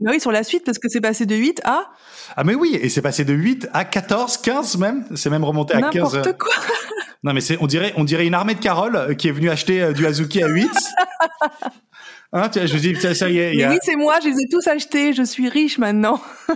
[0.00, 1.90] Bah oui, sur la suite, parce que c'est passé de 8 à...
[2.36, 5.04] Ah mais oui, et c'est passé de 8 à 14, 15 même.
[5.14, 6.14] C'est même remonté à 15.
[6.14, 6.52] N'importe quoi.
[7.22, 9.50] Non mais c'est, on dirait, on dirait une armée de Carole euh, qui est venue
[9.50, 10.70] acheter euh, du Azuki à 8.
[12.32, 13.52] Hein, tu vois, je dis, ça, ça y est.
[13.52, 15.78] il y Mais a- oui, c'est moi, je les ai tous achetés, je suis riche
[15.78, 16.20] maintenant.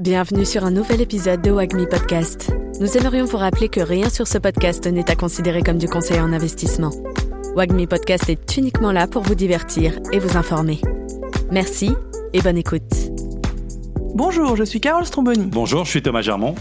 [0.00, 2.50] Bienvenue sur un nouvel épisode de Wagmi Podcast.
[2.80, 6.20] Nous aimerions vous rappeler que rien sur ce podcast n'est à considérer comme du conseil
[6.20, 6.90] en investissement.
[7.58, 10.80] Wagmi Podcast est uniquement là pour vous divertir et vous informer.
[11.50, 11.90] Merci
[12.32, 13.10] et bonne écoute.
[14.14, 15.46] Bonjour, je suis Carole Stromboni.
[15.46, 16.54] Bonjour, je suis Thomas Germont.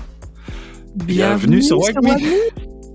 [0.96, 2.26] Bienvenue sur Wagmi.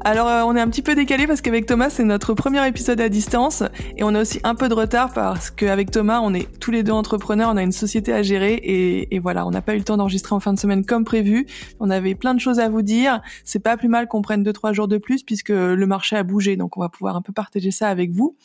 [0.05, 3.01] Alors, euh, on est un petit peu décalé parce qu'avec Thomas, c'est notre premier épisode
[3.01, 3.63] à distance
[3.97, 6.83] et on a aussi un peu de retard parce qu'avec Thomas, on est tous les
[6.83, 9.85] deux entrepreneurs, on a une société à gérer et, voilà, on n'a pas eu le
[9.85, 11.47] temps d'enregistrer en fin de semaine comme prévu.
[11.79, 13.21] On avait plein de choses à vous dire.
[13.45, 16.25] C'est pas plus mal qu'on prenne deux trois jours de plus puisque le marché a
[16.25, 18.37] bougé, donc on va pouvoir un peu partager ça avec vous.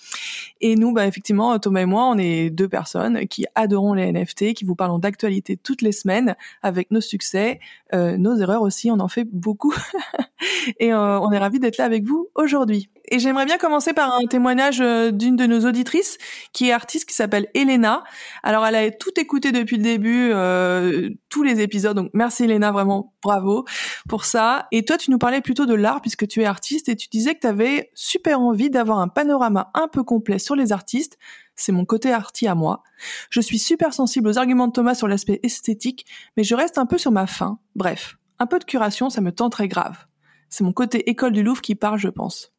[0.62, 4.53] Et nous, bah effectivement, Thomas et moi, on est deux personnes qui adorons les NFT,
[4.53, 7.59] qui vous parlons d'actualité toutes les semaines avec nos succès,
[7.94, 9.74] nos erreurs aussi, on en fait beaucoup.
[10.80, 12.90] et euh, on est ravis d'être là avec vous aujourd'hui.
[13.09, 16.17] Et j'aimerais bien commencer par un témoignage euh, d'une de nos auditrices
[16.52, 18.03] qui est artiste qui s'appelle Elena.
[18.44, 21.95] Alors elle a tout écouté depuis le début, euh, tous les épisodes.
[21.95, 23.66] Donc merci Elena, vraiment bravo
[24.09, 24.67] pour ça.
[24.72, 27.33] Et toi tu nous parlais plutôt de l'art puisque tu es artiste et tu disais
[27.35, 31.17] que tu avais super envie d'avoir un panorama un peu complet sur les artistes.
[31.55, 32.83] C'est mon côté arty à moi.
[33.30, 36.85] Je suis super sensible aux arguments de Thomas sur l'aspect esthétique, mais je reste un
[36.85, 37.58] peu sur ma faim.
[37.75, 40.05] Bref, un peu de curation, ça me tend très grave.
[40.50, 42.53] C'est mon côté école du Louvre qui parle, je pense.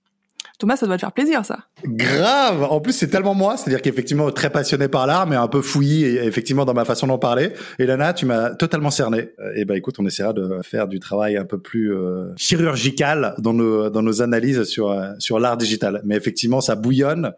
[0.58, 1.60] Thomas, ça doit te faire plaisir, ça.
[1.84, 2.64] Grave.
[2.64, 6.04] En plus, c'est tellement moi, c'est-à-dire qu'effectivement très passionné par l'art, mais un peu fouillis
[6.04, 7.52] et effectivement dans ma façon d'en parler.
[7.78, 9.30] Et tu m'as totalement cerné.
[9.54, 13.54] Et ben écoute, on essaiera de faire du travail un peu plus euh, chirurgical dans
[13.54, 16.00] nos dans nos analyses sur euh, sur l'art digital.
[16.04, 17.32] Mais effectivement, ça bouillonne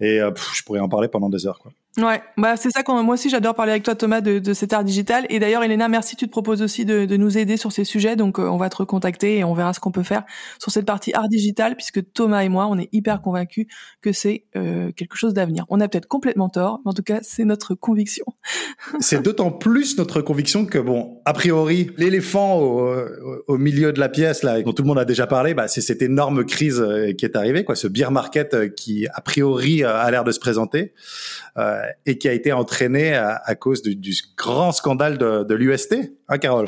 [0.00, 1.58] et euh, je pourrais en parler pendant des heures.
[1.58, 1.72] Quoi.
[1.98, 4.72] Ouais, bah c'est ça qu'on moi aussi j'adore parler avec toi Thomas de, de cet
[4.72, 7.72] art digital et d'ailleurs Elena merci tu te proposes aussi de, de nous aider sur
[7.72, 10.22] ces sujets donc euh, on va te recontacter et on verra ce qu'on peut faire
[10.60, 13.66] sur cette partie art digital puisque Thomas et moi on est hyper convaincus
[14.00, 15.64] que c'est euh, quelque chose d'avenir.
[15.70, 18.26] On a peut-être complètement tort mais en tout cas c'est notre conviction.
[19.00, 22.94] C'est d'autant plus notre conviction que bon, a priori, l'éléphant au,
[23.46, 25.80] au milieu de la pièce là, dont tout le monde a déjà parlé, bah, c'est
[25.80, 29.84] cette énorme crise euh, qui est arrivée, quoi, ce beer market euh, qui a priori
[29.84, 30.92] a l'air de se présenter
[32.06, 35.96] et qui a été entraîné à, cause du, grand scandale de, de l'UST,
[36.28, 36.66] hein, Carole?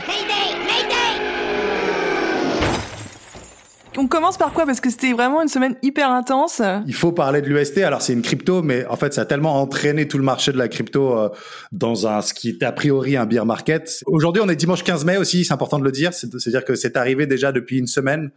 [4.03, 4.65] On commence par quoi?
[4.65, 6.63] Parce que c'était vraiment une semaine hyper intense.
[6.87, 7.79] Il faut parler de l'UST.
[7.83, 10.57] Alors c'est une crypto, mais en fait ça a tellement entraîné tout le marché de
[10.57, 11.29] la crypto euh,
[11.71, 14.03] dans un ce qui est a priori un beer market.
[14.07, 16.15] Aujourd'hui on est dimanche 15 mai aussi, c'est important de le dire.
[16.15, 18.31] C'est- C'est-à-dire que c'est arrivé déjà depuis une semaine.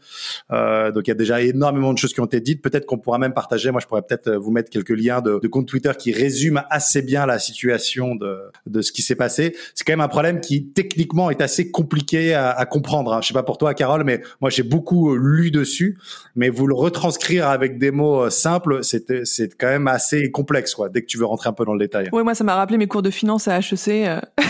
[0.52, 2.62] Euh, donc il y a déjà énormément de choses qui ont été dites.
[2.62, 3.72] Peut-être qu'on pourra même partager.
[3.72, 6.64] Moi je pourrais peut-être euh, vous mettre quelques liens de, de comptes Twitter qui résument
[6.72, 8.38] assez bien la situation de
[8.68, 9.56] de ce qui s'est passé.
[9.76, 13.14] C'est quand même un problème qui techniquement est assez compliqué à, à comprendre.
[13.14, 13.20] Hein.
[13.22, 15.98] Je sais pas pour toi Carole, mais moi j'ai beaucoup lu dessus
[16.36, 20.76] mais vous le retranscrire avec des mots euh, simples, c'est c'est quand même assez complexe,
[20.76, 20.90] quoi.
[20.90, 22.10] Dès que tu veux rentrer un peu dans le détail.
[22.12, 23.88] Ouais, moi, ça m'a rappelé mes cours de finance à HEC.
[23.88, 24.20] euh,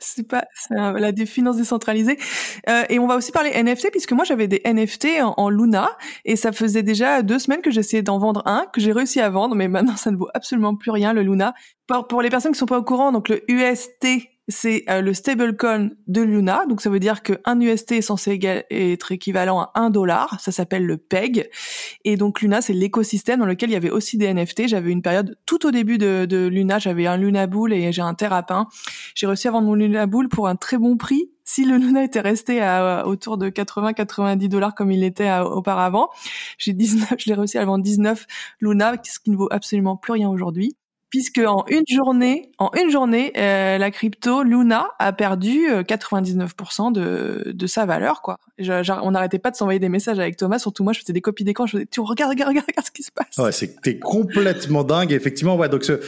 [0.00, 2.18] c'est pas la des finances décentralisées.
[2.68, 5.90] Euh, et on va aussi parler NFT puisque moi j'avais des NFT en, en Luna
[6.24, 9.28] et ça faisait déjà deux semaines que j'essayais d'en vendre un que j'ai réussi à
[9.30, 11.54] vendre, mais maintenant ça ne vaut absolument plus rien le Luna.
[11.86, 14.06] Pour, pour les personnes qui sont pas au courant, donc le UST
[14.48, 18.38] c'est euh, le stablecoin de Luna, donc ça veut dire que un UST est censé
[18.70, 21.50] être équivalent à un dollar, ça s'appelle le PEG,
[22.04, 24.68] et donc Luna c'est l'écosystème dans lequel il y avait aussi des NFT.
[24.68, 28.14] J'avais une période tout au début de, Luna, j'avais un Luna Bull et j'ai un
[28.14, 28.66] Terrapin.
[29.14, 31.30] J'ai réussi à vendre mon Luna Bull pour un très bon prix.
[31.44, 36.08] Si le Luna était resté à, autour de 80-90 dollars comme il était à- auparavant,
[36.58, 38.26] j'ai 19, je l'ai réussi à vendre 19
[38.60, 40.76] Luna, ce qui ne vaut absolument plus rien aujourd'hui
[41.10, 46.92] puisque en une journée, en une journée, euh, la crypto Luna a perdu euh, 99%
[46.92, 48.36] de, de sa valeur, quoi.
[48.58, 51.12] Je- je- on n'arrêtait pas de s'envoyer des messages avec Thomas, surtout moi, je faisais
[51.12, 53.36] des copies d'écran, je faisais, tu regarde, regarde, regarde, regarde ce qui se passe.
[53.38, 55.12] Ouais, t'es complètement dingue.
[55.12, 55.68] Effectivement, ouais.
[55.68, 56.00] Donc, ce, euh,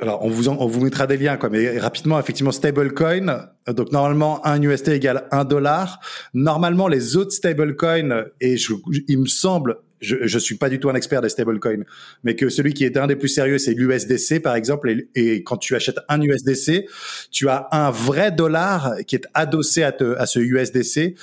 [0.00, 1.48] alors on vous en- on vous mettra des liens, quoi.
[1.48, 3.28] Mais rapidement, effectivement, stablecoin.
[3.68, 6.00] euh, Donc normalement, un UST égale un dollar.
[6.34, 8.74] Normalement, les autres stablecoins, et je,
[9.08, 11.84] il me semble, je, je suis pas du tout un expert des stablecoins,
[12.22, 14.90] mais que celui qui est un des plus sérieux, c'est l'USDC par exemple.
[14.90, 16.86] Et, et quand tu achètes un USDC,
[17.30, 21.14] tu as un vrai dollar qui est adossé à, te, à ce USDC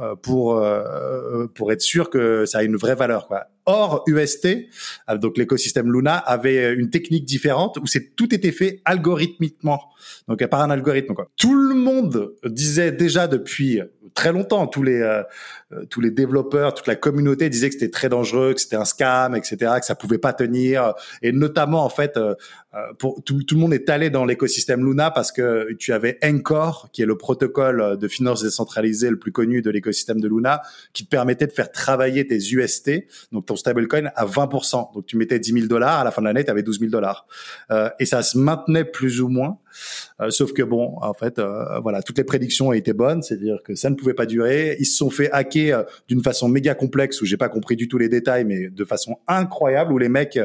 [0.00, 3.46] euh, pour euh, pour être sûr que ça a une vraie valeur, quoi.
[3.66, 4.46] Or, UST,
[5.10, 9.80] euh, donc l'écosystème Luna, avait une technique différente où c'est tout était fait algorithmiquement,
[10.28, 11.14] donc par un algorithme.
[11.14, 11.30] Quoi.
[11.36, 13.80] Tout le monde disait déjà depuis
[14.14, 14.66] très longtemps.
[14.66, 15.22] Tous les euh,
[15.90, 19.34] tous les développeurs, toute la communauté disaient que c'était très dangereux, que c'était un scam,
[19.34, 20.94] etc., que ça pouvait pas tenir.
[21.20, 22.18] Et notamment en fait,
[22.98, 27.02] pour tout, le monde est allé dans l'écosystème Luna parce que tu avais Encore, qui
[27.02, 30.62] est le protocole de finance décentralisée le plus connu de l'écosystème de Luna,
[30.94, 34.94] qui te permettait de faire travailler tes UST, donc ton stablecoin, à 20%.
[34.94, 36.90] Donc tu mettais 10 000 dollars, à la fin de l'année, tu avais 12 000
[36.90, 37.26] dollars.
[37.98, 39.58] et ça se maintenait plus ou moins.
[40.20, 43.76] Euh, sauf que bon, en fait, euh, voilà, toutes les prédictions étaient bonnes, c'est-à-dire que
[43.76, 44.76] ça ne pouvait pas durer.
[44.80, 47.86] Ils se sont fait hacker euh, d'une façon méga complexe où j'ai pas compris du
[47.86, 50.38] tout les détails, mais de façon incroyable où les mecs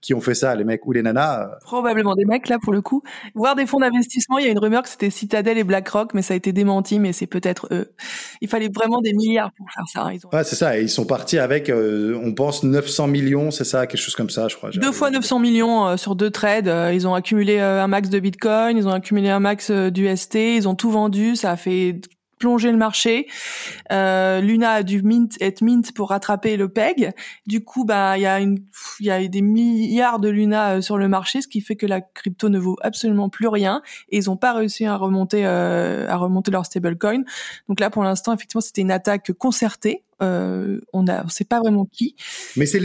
[0.00, 1.58] qui ont fait ça, les mecs ou les nanas.
[1.62, 3.02] Probablement des mecs là pour le coup.
[3.34, 6.22] Voir des fonds d'investissement, il y a une rumeur que c'était Citadel et BlackRock, mais
[6.22, 7.92] ça a été démenti, mais c'est peut-être eux.
[8.40, 10.12] Il fallait vraiment des milliards pour faire ça.
[10.12, 10.30] Ils ont...
[10.32, 10.78] Ouais, c'est ça.
[10.78, 14.48] Et ils sont partis avec, on pense 900 millions, c'est ça, quelque chose comme ça,
[14.48, 14.70] je crois.
[14.70, 16.72] Deux fois 900 millions sur deux trades.
[16.94, 20.68] ils ont accumulé un max de Bitcoin, ils ont accumulé un max euh, d'UST, ils
[20.68, 22.00] ont tout vendu, ça a fait
[22.38, 23.26] plonger le marché.
[23.90, 27.12] Euh, Luna a dû mint, être mint pour rattraper le PEG.
[27.46, 28.58] Du coup, bah il y a une,
[29.00, 31.86] il y a des milliards de Luna euh, sur le marché, ce qui fait que
[31.86, 33.82] la crypto ne vaut absolument plus rien.
[34.10, 37.24] Et ils n'ont pas réussi à remonter, à remonter leur stablecoin.
[37.68, 40.04] Donc là, pour l'instant, effectivement, c'était une attaque concertée.
[40.20, 42.16] Euh, on a, on sait pas vraiment qui.
[42.56, 42.78] Mais c'est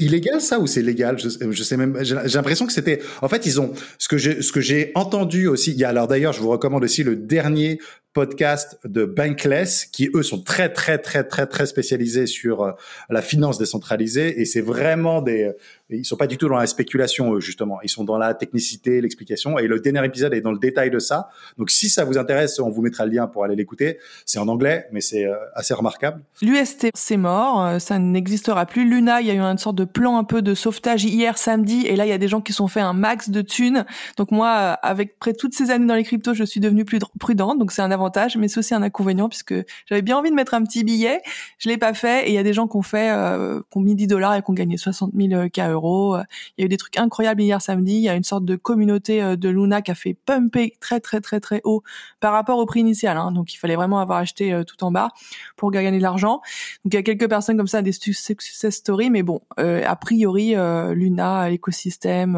[0.00, 1.18] illégal ça ou c'est légal?
[1.18, 1.98] Je, je sais même.
[2.02, 3.00] J'ai l'impression que c'était.
[3.20, 5.72] En fait, ils ont ce que j'ai ce que j'ai entendu aussi.
[5.72, 7.78] Il y a alors d'ailleurs, je vous recommande aussi le dernier
[8.12, 12.72] podcast de Bankless qui eux sont très très très très très spécialisés sur euh,
[13.08, 15.50] la finance décentralisée et c'est vraiment des
[15.98, 17.78] ils sont pas du tout dans la spéculation justement.
[17.82, 19.58] Ils sont dans la technicité l'explication.
[19.58, 21.30] Et le dernier épisode est dans le détail de ça.
[21.58, 23.98] Donc si ça vous intéresse on vous mettra le lien pour aller l'écouter.
[24.26, 26.22] C'est en anglais mais c'est euh, assez remarquable.
[26.42, 27.64] l'UST c'est mort.
[27.64, 28.88] Euh, ça n'existera plus.
[28.88, 31.86] Luna il y a eu une sorte de plan un peu de sauvetage hier samedi.
[31.86, 33.86] Et là il y a des gens qui sont fait un max de thunes.
[34.18, 37.58] Donc moi avec près toutes ces années dans les cryptos je suis devenue plus prudente.
[37.58, 37.92] Donc c'est un
[38.36, 39.54] mais c'est aussi un inconvénient puisque
[39.86, 41.20] j'avais bien envie de mettre un petit billet,
[41.58, 43.78] je l'ai pas fait, et il y a des gens qui ont fait, euh, qui
[43.78, 45.81] ont mis 10 dollars et qui ont gagné 60 000 K euros.
[45.82, 46.24] Il
[46.58, 47.94] y a eu des trucs incroyables hier samedi.
[47.94, 51.00] Il y a une sorte de communauté euh, de Luna qui a fait pumper très
[51.00, 51.82] très très très haut
[52.20, 53.16] par rapport au prix initial.
[53.16, 53.32] Hein.
[53.32, 55.08] donc il fallait vraiment avoir acheté euh, tout en bas
[55.56, 56.40] pour gagner de l'argent.
[56.84, 59.96] Donc il y a quelques personnes comme ça, des success stories, mais bon, euh, a
[59.96, 60.54] priori
[60.94, 62.36] Luna, l'écosystème,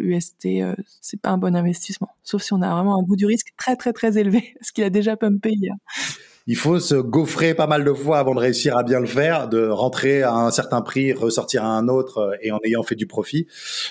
[0.00, 0.48] UST,
[1.00, 2.08] c'est pas un bon investissement.
[2.22, 4.84] Sauf si on a vraiment un goût du risque très très très élevé, ce qu'il
[4.84, 5.74] a déjà pumpé hier
[6.46, 9.48] il faut se gaufrer pas mal de fois avant de réussir à bien le faire,
[9.48, 12.96] de rentrer à un certain prix, ressortir à un autre euh, et en ayant fait
[12.96, 13.46] du profit.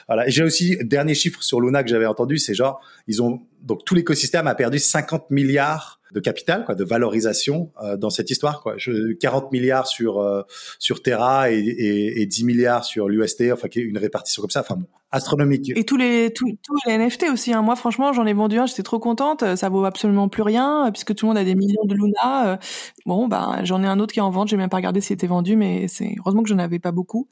[0.07, 0.27] Voilà.
[0.27, 3.95] J'ai aussi dernier chiffre sur Luna que j'avais entendu, c'est genre ils ont donc tout
[3.95, 8.62] l'écosystème a perdu 50 milliards de capital, quoi, de valorisation euh, dans cette histoire.
[8.62, 8.75] Quoi.
[8.78, 10.44] Je, 40 milliards sur euh,
[10.80, 14.62] sur Terra et, et, et 10 milliards sur l'UST, enfin une répartition comme ça.
[14.62, 14.80] Enfin
[15.12, 15.72] astronomique.
[15.75, 16.48] Et tous les tous,
[16.88, 17.54] les NFT aussi.
[17.54, 17.62] Hein.
[17.62, 19.44] Moi, franchement, j'en ai vendu un, j'étais trop contente.
[19.56, 22.54] Ça vaut absolument plus rien puisque tout le monde a des millions de Luna.
[22.54, 22.58] Euh,
[23.06, 24.48] bon, bah, j'en ai un autre qui est en vente.
[24.48, 27.28] J'ai même pas regardé s'il était vendu, mais c'est heureusement que je n'avais pas beaucoup.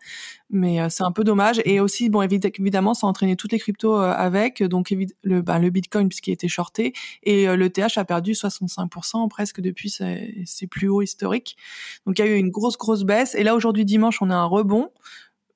[0.50, 1.62] Mais euh, c'est un peu dommage.
[1.66, 4.62] Et aussi, bon, évidemment, ça a entraîné toutes les cryptos euh, avec.
[4.62, 4.94] Donc,
[5.24, 6.94] le, bah, le Bitcoin puisqu'il était shorté
[7.24, 8.36] et le TH a perdu
[8.69, 11.57] 65% presque depuis ses plus hauts historiques.
[12.06, 13.36] Donc, il y a eu une grosse grosse baisse.
[13.36, 14.89] Et là, aujourd'hui dimanche, on a un rebond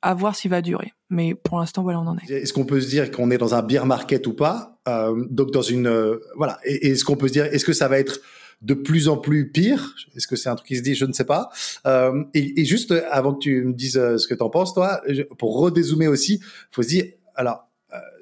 [0.01, 0.94] à voir s'il va durer.
[1.10, 2.30] Mais pour l'instant, voilà, on en est.
[2.30, 4.80] Est-ce qu'on peut se dire qu'on est dans un bear market ou pas?
[4.88, 6.60] Euh, Donc dans une euh, voilà.
[6.65, 8.19] Est-ce qu'on peut se dire est-ce que ça va être
[8.63, 9.95] de plus en plus pire?
[10.15, 10.95] Est-ce que c'est un truc qui se dit?
[10.95, 11.50] Je ne sais pas.
[11.86, 15.01] Euh, et, juste avant que tu me dises euh, ce que tu en penses, toi,
[15.38, 17.06] pour redézoomer aussi, faut se dire
[17.36, 17.73] alors euh,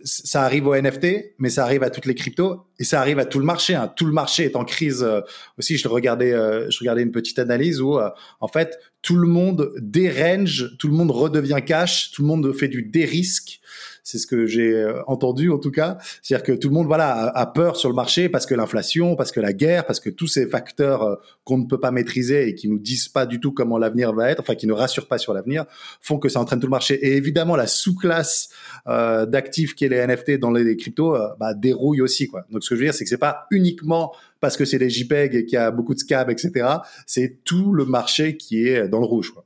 [0.04, 3.26] ça arrive au NFT, mais ça arrive à toutes les cryptos et ça arrive à
[3.26, 3.76] tout le marché.
[3.76, 3.92] Hein.
[3.96, 5.22] Tout le marché est en crise euh,
[5.58, 5.78] aussi.
[5.78, 7.98] Je regardais, euh, je regardais une petite analyse où
[8.40, 12.68] en fait tout le monde dérange, tout le monde redevient cash, tout le monde fait
[12.68, 13.60] du dérisque
[14.04, 15.98] c'est ce que j'ai euh, entendu en tout cas.
[16.22, 19.32] C'est-à-dire que tout le monde voilà a, peur sur le marché parce que l'inflation, parce
[19.32, 22.56] que la guerre, parce que tous ces facteurs euh, qu'on ne peut pas maîtriser et
[22.56, 25.18] qui nous disent pas du tout comment l'avenir va être, enfin qui ne rassurent pas
[25.18, 25.66] sur l'avenir,
[26.02, 26.96] font que ça entraîne tout le marché.
[26.96, 28.50] Et évidemment la sous-classe
[28.88, 32.46] euh, d'actifs qui est les NFT dans les cryptos bah, dérouille aussi quoi.
[32.52, 34.90] Donc ce que je veux dire c'est que c'est pas uniquement parce que c'est des
[34.90, 36.68] JPEG et qu'il y a beaucoup de scab, etc.
[37.06, 39.32] C'est tout le marché qui est dans le rouge.
[39.32, 39.46] Quoi.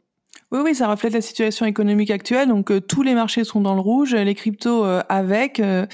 [0.55, 2.47] Oui, oui, ça reflète la situation économique actuelle.
[2.47, 5.85] Donc euh, tous les marchés sont dans le rouge, les cryptos euh, avec euh,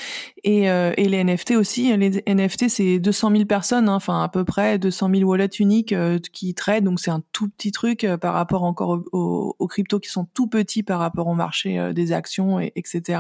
[0.44, 1.98] et, et, les NFT aussi.
[1.98, 5.96] Les NFT, c'est 200 000 personnes, hein, enfin à peu près 200 000 wallets uniques
[6.32, 6.84] qui traitent.
[6.84, 10.46] Donc c'est un tout petit truc par rapport encore aux, aux, cryptos qui sont tout
[10.46, 13.20] petits par rapport au marché des actions, et, etc.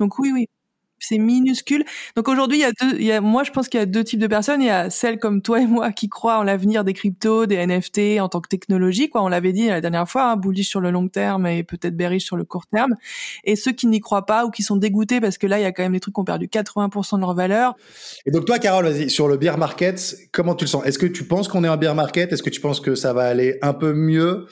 [0.00, 0.48] Donc oui, oui.
[0.98, 1.84] C'est minuscule.
[2.16, 3.86] Donc aujourd'hui, il y a deux, il y a, moi, je pense qu'il y a
[3.86, 4.60] deux types de personnes.
[4.62, 7.56] Il y a celles comme toi et moi qui croient en l'avenir des cryptos, des
[7.66, 9.22] NFT en tant que technologie, quoi.
[9.22, 12.24] On l'avait dit la dernière fois, hein, bullish sur le long terme et peut-être bearish
[12.24, 12.94] sur le court terme.
[13.44, 15.66] Et ceux qui n'y croient pas ou qui sont dégoûtés parce que là, il y
[15.66, 17.74] a quand même des trucs qui ont perdu 80% de leur valeur.
[18.24, 20.84] Et donc toi, Carole, vas-y, sur le bear market, comment tu le sens?
[20.86, 22.32] Est-ce que tu penses qu'on est en bear market?
[22.32, 24.46] Est-ce que tu penses que ça va aller un peu mieux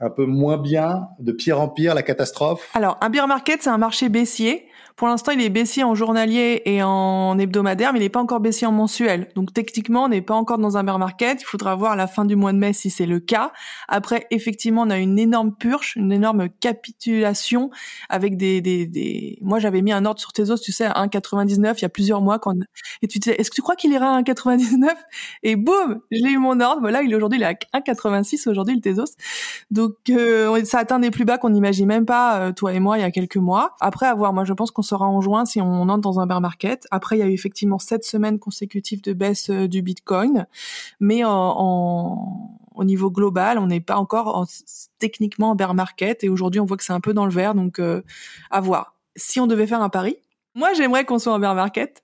[0.00, 2.70] un peu moins bien, de pire en pire, la catastrophe?
[2.74, 4.66] Alors, un bear market, c'est un marché baissier.
[4.96, 8.40] Pour l'instant, il est baissier en journalier et en hebdomadaire, mais il n'est pas encore
[8.40, 9.28] baissier en mensuel.
[9.34, 11.42] Donc techniquement, on n'est pas encore dans un bear market.
[11.42, 13.52] Il faudra voir la fin du mois de mai si c'est le cas.
[13.88, 17.70] Après, effectivement, on a une énorme purge, une énorme capitulation
[18.08, 18.62] avec des...
[18.62, 19.38] des, des...
[19.42, 22.22] Moi, j'avais mis un ordre sur Tezos, tu sais, à 1,99 il y a plusieurs
[22.22, 22.38] mois.
[22.38, 22.54] Quand...
[23.02, 24.88] Et tu te disais, est-ce que tu crois qu'il ira à 1,99
[25.42, 26.80] Et boum, je l'ai eu mon ordre.
[26.80, 29.14] Voilà, il est aujourd'hui, il est à 1,86 aujourd'hui, le Tezos.
[29.70, 32.96] Donc euh, ça atteint des plus bas qu'on n'imagine même pas, euh, toi et moi,
[32.96, 33.76] il y a quelques mois.
[33.80, 36.40] Après, avoir, moi, je pense qu'on sera en juin si on entre dans un bear
[36.40, 36.86] market.
[36.90, 40.46] Après, il y a eu effectivement sept semaines consécutives de baisse euh, du Bitcoin,
[41.00, 44.46] mais au niveau global, on n'est pas encore
[44.98, 46.24] techniquement en bear market.
[46.24, 48.02] Et aujourd'hui, on voit que c'est un peu dans le vert, donc euh,
[48.50, 48.94] à voir.
[49.16, 50.16] Si on devait faire un pari,
[50.54, 52.02] moi, j'aimerais qu'on soit en bear market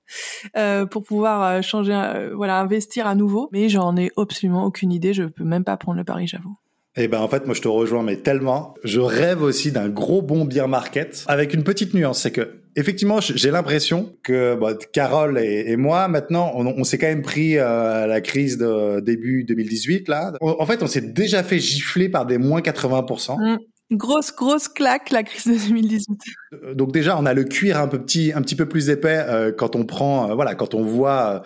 [0.57, 3.49] euh, pour pouvoir changer, voilà, investir à nouveau.
[3.53, 5.15] Mais j'en ai absolument aucune idée.
[5.15, 6.57] Je peux même pas prendre le pari, j'avoue.
[6.97, 8.75] Eh ben en fait moi je te rejoins mais tellement.
[8.85, 13.21] Je rêve aussi d'un gros bon beer market avec une petite nuance, c'est que effectivement
[13.21, 18.21] j'ai l'impression que bah, Carole et, moi maintenant on, s'est quand même pris euh, la
[18.21, 20.33] crise de début 2018 là.
[20.43, 23.59] En, fait on s'est déjà fait gifler par des moins 80%.
[23.93, 26.19] Grosse, grosse claque, la crise de 2018.
[26.53, 29.23] Euh, donc déjà, on a le cuir un peu petit, un petit peu plus épais
[29.29, 31.43] euh, quand on prend, euh, voilà, quand on voit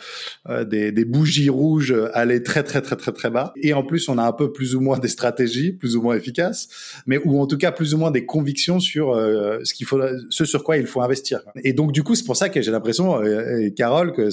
[0.48, 3.52] des, bougies rouges aller très, très, très, très, très bas.
[3.62, 6.16] Et en plus, on a un peu plus ou moins des stratégies, plus ou moins
[6.16, 6.68] efficaces,
[7.06, 9.14] mais ou en tout cas plus ou moins des convictions sur
[9.64, 11.40] ce sur quoi il faut investir.
[11.64, 13.20] Et donc du coup, c'est pour ça que j'ai l'impression,
[13.76, 14.30] Carole, que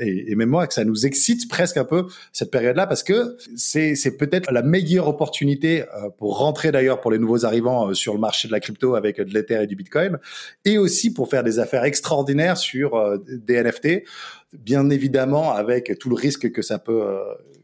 [0.00, 3.94] et, même moi, que ça nous excite presque un peu cette période-là, parce que c'est,
[3.94, 5.84] c'est peut-être la meilleure opportunité
[6.18, 9.20] pour rentrer d'ailleurs pour les nouveaux arrivant euh, sur le marché de la crypto avec
[9.20, 10.18] de l'Ether et du Bitcoin,
[10.64, 14.04] et aussi pour faire des affaires extraordinaires sur euh, des NFT,
[14.52, 17.18] bien évidemment avec tout le risque que ça peut euh,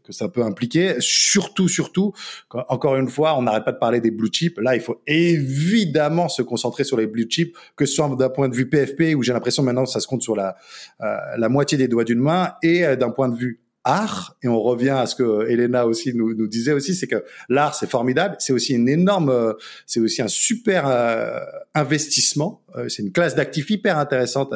[0.04, 0.94] que ça peut impliquer.
[1.00, 2.14] Surtout, surtout,
[2.70, 4.58] encore une fois, on n'arrête pas de parler des blue chips.
[4.58, 8.48] Là, il faut évidemment se concentrer sur les blue chips, que ce soit d'un point
[8.48, 10.56] de vue PFP, où j'ai l'impression maintenant ça se compte sur la,
[10.98, 14.90] la moitié des doigts d'une main, et d'un point de vue art, et on revient
[14.90, 18.52] à ce que Elena aussi nous, nous disait aussi, c'est que l'art c'est formidable, c'est
[18.52, 19.54] aussi une énorme, euh,
[19.86, 21.40] c'est aussi un super euh,
[21.74, 24.54] investissement, euh, c'est une classe d'actifs hyper intéressante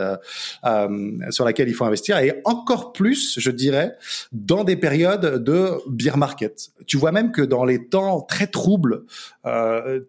[1.31, 3.97] sur laquelle il faut investir, et encore plus, je dirais,
[4.33, 6.69] dans des périodes de beer market.
[6.87, 9.05] Tu vois même que dans les temps très troubles,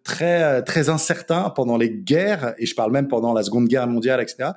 [0.04, 4.22] très très incertains, pendant les guerres, et je parle même pendant la Seconde Guerre mondiale,
[4.22, 4.52] etc.,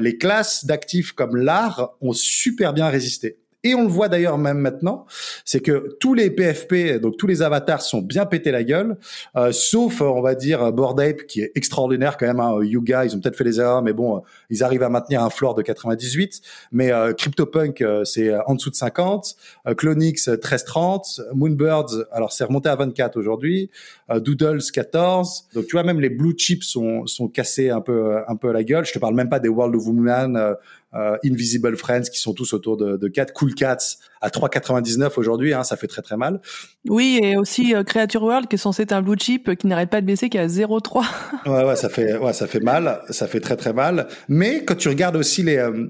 [0.00, 3.38] les classes d'actifs comme l'art ont super bien résisté.
[3.68, 5.04] Et on le voit d'ailleurs même maintenant,
[5.44, 8.96] c'est que tous les PFP, donc tous les avatars sont bien pétés la gueule,
[9.36, 12.40] euh, sauf on va dire Bored Ape qui est extraordinaire quand même.
[12.40, 15.30] Hein, Yuga, ils ont peut-être fait les erreurs, mais bon, ils arrivent à maintenir un
[15.30, 16.40] floor de 98.
[16.72, 19.36] Mais euh, CryptoPunk, euh, c'est en dessous de 50.
[19.76, 23.70] Clonix 1330, Moonbirds, alors c'est remonté à 24 aujourd'hui.
[24.08, 25.48] Doodles 14.
[25.54, 28.64] Donc tu vois même les blue chips sont sont cassés un peu un peu la
[28.64, 28.86] gueule.
[28.86, 30.54] Je te parle même pas des World of Woman euh,
[30.92, 35.64] Invisible Friends qui sont tous autour de, de 4, Cool Cats à 3,99 aujourd'hui, hein,
[35.64, 36.40] ça fait très très mal.
[36.88, 39.90] Oui, et aussi euh, Creature World qui est censé être un blue chip qui n'arrête
[39.90, 41.04] pas de baisser, qui est à 0,3.
[41.46, 44.08] ouais, ouais, ça fait, ouais, ça fait mal, ça fait très très mal.
[44.28, 45.88] Mais quand tu regardes aussi les euh,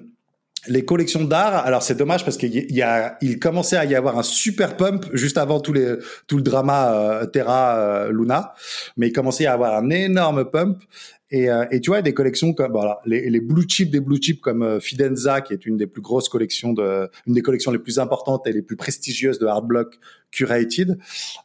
[0.66, 4.18] les collections d'art, alors c'est dommage parce qu'il y a, il commençait à y avoir
[4.18, 5.94] un super pump juste avant tout les,
[6.26, 8.54] tout le drama Terra Luna,
[8.96, 10.82] mais il commençait à y avoir un énorme pump
[11.30, 14.16] et, euh, et, tu vois, des collections comme voilà, les, les blue chips des blue
[14.16, 17.70] chips comme euh, Fidenza, qui est une des plus grosses collections de, une des collections
[17.70, 19.98] les plus importantes et les plus prestigieuses de hard block
[20.30, 20.98] curated,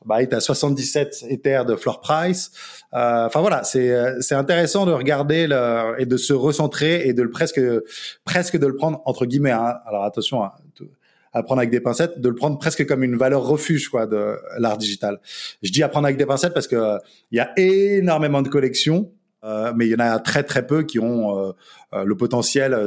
[0.05, 2.51] bah, est à 77 Ethers de floor price.
[2.93, 7.13] Euh, enfin voilà, c'est euh, c'est intéressant de regarder le, et de se recentrer et
[7.13, 7.61] de le presque
[8.23, 9.51] presque de le prendre entre guillemets.
[9.51, 10.43] Hein, alors attention.
[10.43, 10.51] Hein,
[11.35, 14.37] à prendre avec des pincettes, de le prendre presque comme une valeur refuge quoi de
[14.59, 15.19] l'art digital.
[15.63, 16.99] Je dis à prendre avec des pincettes parce que
[17.31, 19.11] il y a énormément de collections
[19.43, 21.51] euh, mais il y en a très très peu qui ont euh,
[21.93, 22.77] euh, le potentiel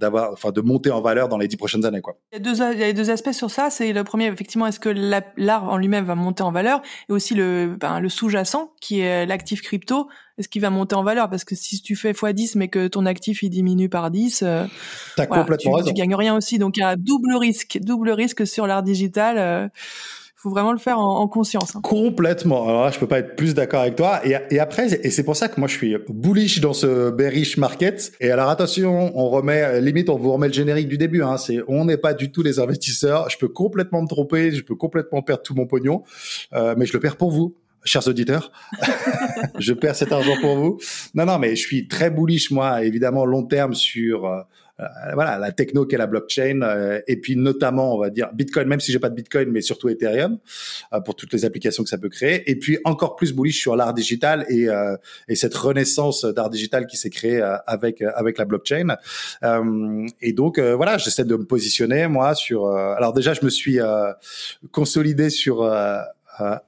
[0.00, 2.16] d'avoir, enfin, de monter en valeur dans les dix prochaines années, quoi.
[2.32, 3.68] Il y a deux, il y a deux aspects sur ça.
[3.68, 4.88] C'est le premier, effectivement, est-ce que
[5.36, 9.26] l'art en lui-même va monter en valeur, et aussi le, ben, le sous-jacent qui est
[9.26, 10.08] l'actif crypto.
[10.38, 11.28] Est-ce qu'il va monter en valeur?
[11.28, 14.44] Parce que si tu fais x10 mais que ton actif il diminue par 10,
[15.16, 16.58] complètement tu, tu, gagnes rien aussi.
[16.58, 19.70] Donc il y a double risque, double risque sur l'art digital
[20.40, 21.74] faut vraiment le faire en, conscience.
[21.74, 21.80] Hein.
[21.82, 22.68] Complètement.
[22.68, 24.20] Alors là, je peux pas être plus d'accord avec toi.
[24.24, 28.12] Et, après, et c'est pour ça que moi je suis bullish dans ce bearish market.
[28.20, 31.22] Et alors attention, on remet limite, on vous remet le générique du début.
[31.22, 31.38] Hein.
[31.38, 33.28] C'est on n'est pas du tout les investisseurs.
[33.30, 36.04] Je peux complètement me tromper, je peux complètement perdre tout mon pognon,
[36.52, 38.52] euh, mais je le perds pour vous chers auditeurs.
[39.58, 40.78] je perds cet argent pour vous.
[41.14, 44.40] Non, non, mais je suis très bullish, moi, évidemment, long terme sur euh,
[45.14, 48.80] voilà la techno qu'est la blockchain euh, et puis notamment on va dire Bitcoin même
[48.80, 50.38] si j'ai pas de Bitcoin mais surtout Ethereum
[50.92, 52.48] euh, pour toutes les applications que ça peut créer.
[52.50, 54.68] Et puis encore plus bullish sur l'art digital et
[55.28, 58.96] et cette renaissance d'art digital qui s'est créée avec avec la blockchain.
[60.20, 63.78] Et donc voilà j'essaie de me positionner moi sur alors déjà je me suis
[64.70, 65.62] consolidé sur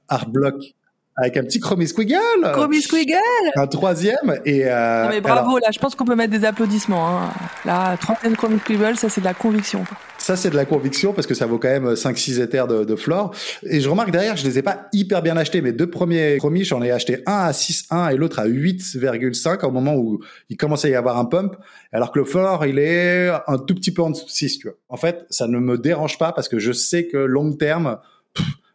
[0.09, 0.75] Artblock
[1.21, 2.17] avec un petit Chromie Squiggle.
[2.53, 3.17] Chromie Squiggle.
[3.55, 4.63] Un troisième et.
[4.65, 7.09] Euh, mais bravo, là, je pense qu'on peut mettre des applaudissements.
[7.09, 7.31] Hein.
[7.65, 9.85] Là, troisième Chromie Squiggle, ça c'est de la conviction.
[10.19, 12.97] Ça c'est de la conviction parce que ça vaut quand même 5-6 éthers de, de
[12.97, 13.35] flore.
[13.63, 15.61] Et je remarque derrière, je les ai pas hyper bien achetés.
[15.63, 19.71] Mes deux premiers Chromie, j'en ai acheté un à 6,1 et l'autre à 8,5 au
[19.71, 21.57] moment où il commençait à y avoir un pump.
[21.93, 24.69] Alors que le flore, il est un tout petit peu en dessous de 6, tu
[24.69, 24.77] vois.
[24.89, 27.99] En fait, ça ne me dérange pas parce que je sais que long terme,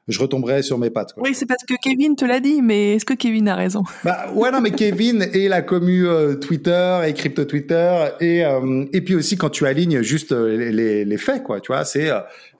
[0.07, 1.13] je retomberais sur mes pattes.
[1.13, 1.24] Quoi.
[1.24, 3.83] Oui, c'est parce que Kevin te l'a dit, mais est-ce que Kevin a raison?
[4.03, 8.85] Bah ouais, non, mais Kevin et la commu euh, Twitter et crypto Twitter et euh,
[8.93, 11.59] et puis aussi quand tu alignes juste euh, les, les, faits, quoi.
[11.59, 12.12] Tu vois, c'est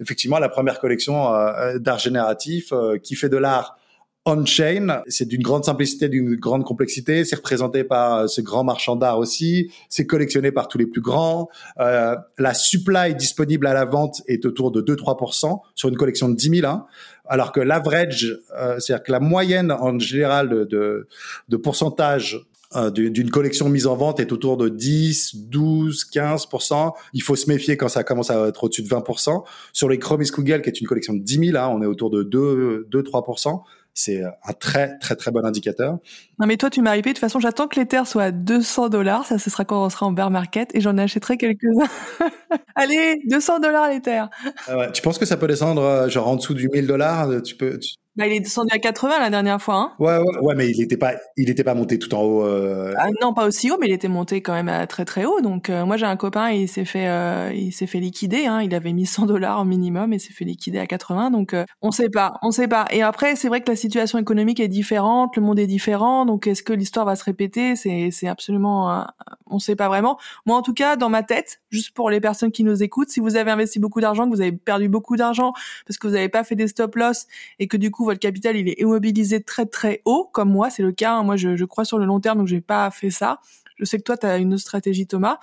[0.02, 1.30] effectivement la première collection
[1.76, 2.74] d'art génératif
[3.04, 3.78] qui fait de l'art
[4.26, 5.04] on-chain.
[5.08, 7.24] C'est d'une grande simplicité, d'une grande complexité.
[7.26, 9.72] C'est représenté par ce grand marchand d'art aussi.
[9.90, 11.50] C'est collectionné par tous les plus grands.
[11.80, 16.36] Euh, la supply disponible à la vente est autour de 2-3% sur une collection de
[16.36, 16.68] 10 000.
[16.68, 16.86] Hein,
[17.28, 21.08] alors que l'average, euh, c'est-à-dire que la moyenne en général de, de,
[21.50, 26.92] de pourcentage euh, d'une collection mise en vente est autour de 10, 12, 15%.
[27.14, 29.44] Il faut se méfier quand ça commence à être au-dessus de 20%.
[29.72, 32.10] Sur les Chrome Google, qui est une collection de 10 000, hein, on est autour
[32.10, 33.62] de 2, 2 3%
[33.96, 35.98] c'est un très très très bon indicateur.
[36.38, 38.90] Non mais toi tu m'as hypé, de toute façon j'attends que l'Ether soit à 200
[38.90, 41.88] dollars, ça ce sera quand on sera en bear market et j'en achèterai quelques-uns.
[42.76, 44.26] Allez, 200 dollars l'Ether.
[44.68, 47.42] Ah ouais, tu penses que ça peut descendre euh, genre en dessous du 1000 dollars?
[47.42, 47.80] Tu peux
[48.16, 49.76] bah, il est descendu à 80 la dernière fois.
[49.76, 49.92] Hein.
[50.00, 52.46] Ouais, ouais, ouais, mais il n'était pas, il était pas monté tout en haut.
[52.46, 52.94] Euh...
[52.98, 55.42] Ah, non, pas aussi haut, mais il était monté quand même à très très haut.
[55.42, 58.46] Donc euh, moi j'ai un copain, il s'est fait, euh, il s'est fait liquider.
[58.46, 58.62] Hein.
[58.62, 61.32] Il avait mis 100 dollars au minimum et s'est fait liquider à 80.
[61.32, 62.86] Donc euh, on sait pas, on sait pas.
[62.92, 66.26] Et après c'est vrai que la situation économique est différente, le monde est différent.
[66.26, 67.76] Donc est-ce que l'histoire va se répéter?
[67.76, 69.06] C'est c'est absolument,
[69.48, 70.18] on sait pas vraiment.
[70.46, 73.20] Moi en tout cas dans ma tête, juste pour les personnes qui nous écoutent, si
[73.20, 75.52] vous avez investi beaucoup d'argent, que vous avez perdu beaucoup d'argent
[75.86, 77.28] parce que vous n'avez pas fait des stop loss
[77.60, 80.84] et que du coup votre capital il est immobilisé très très haut, comme moi, c'est
[80.84, 81.14] le cas.
[81.14, 81.24] Hein.
[81.24, 83.40] Moi, je, crois sur le long terme, donc j'ai pas fait ça.
[83.78, 85.40] Je sais que toi, tu as une stratégie, Thomas.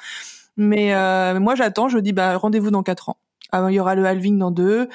[0.56, 1.88] Mais euh, moi, j'attends.
[1.88, 3.18] Je dis, bah, rendez-vous dans quatre ans.
[3.52, 4.88] Ah, il y aura le halving dans deux.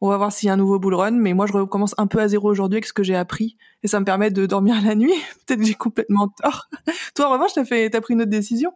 [0.00, 1.12] On va voir s'il y a un nouveau bull run.
[1.12, 3.56] Mais moi, je recommence un peu à zéro aujourd'hui avec ce que j'ai appris.
[3.82, 5.14] Et ça me permet de dormir la nuit.
[5.46, 6.68] Peut-être que j'ai complètement tort.
[7.14, 8.70] Toi, en revanche, t'as fait, t'as pris une autre décision?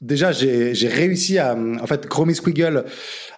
[0.00, 2.84] Déjà, j'ai, réussi à, en fait, Chromie Squiggle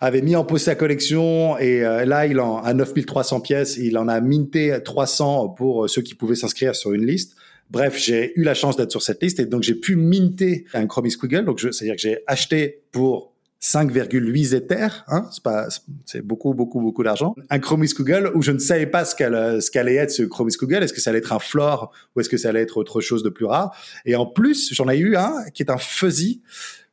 [0.01, 3.99] avait mis en pause sa collection et euh, là, il en, à 9300 pièces, il
[3.99, 7.35] en a minté 300 pour ceux qui pouvaient s'inscrire sur une liste.
[7.71, 10.87] Bref, j'ai eu la chance d'être sur cette liste et donc j'ai pu minter un
[10.87, 11.45] Chromie Squiggle.
[11.45, 13.32] Donc, c'est-à-dire que j'ai acheté pour
[13.62, 15.68] 5,8 Ethers, hein, c'est pas,
[16.05, 17.37] c'est beaucoup, beaucoup, beaucoup d'argent.
[17.48, 20.55] Un Chromis Google où je ne savais pas ce qu'elle, ce qu'allait être ce Chromis
[20.59, 20.83] Google.
[20.83, 23.22] Est-ce que ça allait être un floor ou est-ce que ça allait être autre chose
[23.22, 23.72] de plus rare?
[24.05, 26.42] Et en plus, j'en ai eu un qui est un fuzzy.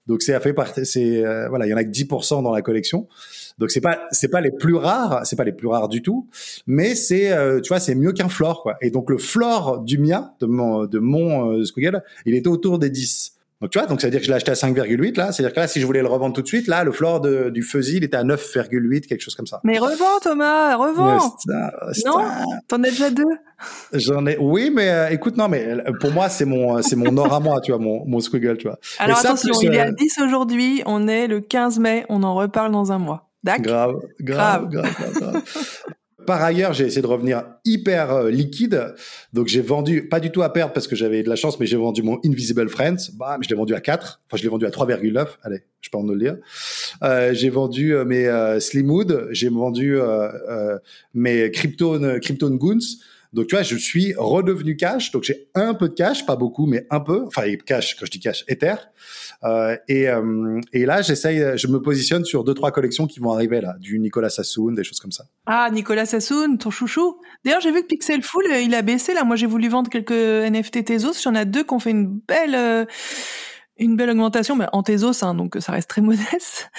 [0.06, 2.62] Donc c'est fait par, c'est, euh, voilà, il y en a que 10% dans la
[2.62, 3.08] collection.
[3.58, 6.28] Donc c'est pas, c'est pas les plus rares, c'est pas les plus rares du tout,
[6.66, 8.78] mais c'est, euh, tu vois, c'est mieux qu'un floor, quoi.
[8.82, 11.64] Et donc le floor du mien, de mon, de mon euh,
[12.26, 13.39] il était autour des 10.
[13.62, 15.32] Donc tu vois, donc ça veut dire que je l'ai acheté à 5,8 là.
[15.32, 17.50] C'est-à-dire que là, si je voulais le revendre tout de suite, là, le floor de,
[17.50, 19.60] du Fuzzy, il était à 9,8, quelque chose comme ça.
[19.66, 21.20] Mais revends Thomas, revends.
[22.06, 22.20] Non,
[22.68, 23.24] t'en as déjà deux.
[23.92, 26.96] J'en ai, oui, mais euh, écoute, non, mais euh, pour moi, c'est mon, euh, c'est
[26.96, 28.80] mon or à moi, tu vois, mon, mon squiggle, tu vois.
[28.98, 32.72] Alors attention, il est à 10 aujourd'hui, on est le 15 mai, on en reparle
[32.72, 33.30] dans un mois.
[33.44, 34.02] D'accord?
[34.22, 35.44] Grave, grave, grave, grave, grave.
[36.30, 38.94] Par ailleurs, j'ai essayé de revenir hyper euh, liquide.
[39.34, 41.66] Donc, j'ai vendu, pas du tout à perdre parce que j'avais de la chance, mais
[41.66, 43.10] j'ai vendu mon Invisible Friends.
[43.16, 44.22] Bam, je l'ai vendu à 4.
[44.28, 45.26] Enfin, je l'ai vendu à 3,9.
[45.42, 46.38] Allez, je peux en le dire.
[47.02, 49.30] Euh, j'ai vendu euh, mes Slimwood.
[49.32, 49.98] J'ai vendu
[51.16, 53.00] mes Krypton, Krypton Goons.
[53.32, 55.12] Donc, tu vois, je suis redevenu cash.
[55.12, 57.26] Donc, j'ai un peu de cash, pas beaucoup, mais un peu.
[57.28, 58.76] Enfin, cash, quand je dis cash, Ether.
[59.44, 63.32] Euh, et, euh, et là, j'essaye, je me positionne sur deux, trois collections qui vont
[63.32, 65.26] arriver là, du Nicolas Sassoon, des choses comme ça.
[65.46, 67.18] Ah, Nicolas Sassoon, ton chouchou.
[67.46, 69.14] D'ailleurs, j'ai vu que Pixel Full, il a baissé.
[69.14, 71.22] Là, moi, j'ai voulu vendre quelques NFT Tezos.
[71.24, 72.88] J'en ai deux qui ont fait une belle
[73.80, 76.70] Une belle augmentation, mais en Tezos, hein, donc ça reste très modeste.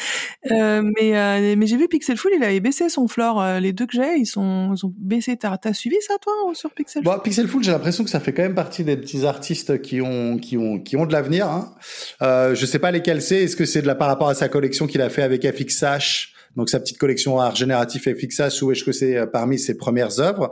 [0.50, 3.40] Euh, mais euh, mais j'ai vu Pixelful, il avait baissé son floor.
[3.40, 5.36] Euh, les deux que j'ai, ils sont, ils ont baissé.
[5.36, 8.42] T'as as suivi ça toi sur Pixelful bon, Pixelful, j'ai l'impression que ça fait quand
[8.42, 11.48] même partie des petits artistes qui ont qui ont qui ont de l'avenir.
[11.48, 11.74] Hein.
[12.22, 13.44] Euh, je sais pas lesquels c'est.
[13.44, 16.34] Est-ce que c'est de la par rapport à sa collection qu'il a fait avec FXH
[16.56, 20.50] donc sa petite collection art génératif FXH ou est-ce que c'est parmi ses premières œuvres?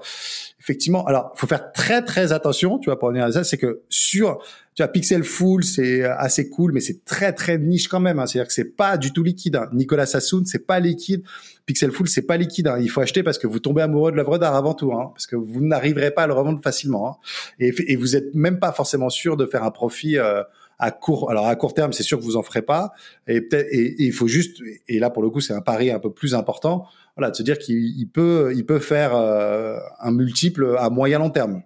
[0.61, 3.82] Effectivement, alors faut faire très très attention, tu vois, pour revenir à ça, c'est que
[3.88, 4.38] sur,
[4.79, 8.21] tu vois, Pixel Full, c'est assez cool, mais c'est très très niche quand même.
[8.21, 8.27] Hein.
[8.27, 9.57] C'est-à-dire que c'est pas du tout liquide.
[9.57, 9.69] Hein.
[9.73, 11.25] Nicolas Sassoon, c'est pas liquide.
[11.67, 12.69] Pixel Full, c'est pas liquide.
[12.69, 12.79] Hein.
[12.81, 15.27] Il faut acheter parce que vous tombez amoureux de l'œuvre d'art avant tout, hein, parce
[15.27, 17.09] que vous n'arriverez pas à le revendre facilement.
[17.09, 17.17] Hein.
[17.59, 20.17] Et, et, vous êtes même pas forcément sûr de faire un profit.
[20.17, 20.45] Euh,
[20.81, 22.93] à court, alors à court terme, c'est sûr que vous en ferez pas.
[23.27, 25.99] Et peut-être, et il faut juste, et là pour le coup, c'est un pari un
[25.99, 26.87] peu plus important
[27.17, 31.31] voilà, de se dire qu'il peut, il peut faire euh, un multiple à moyen long
[31.31, 31.62] terme.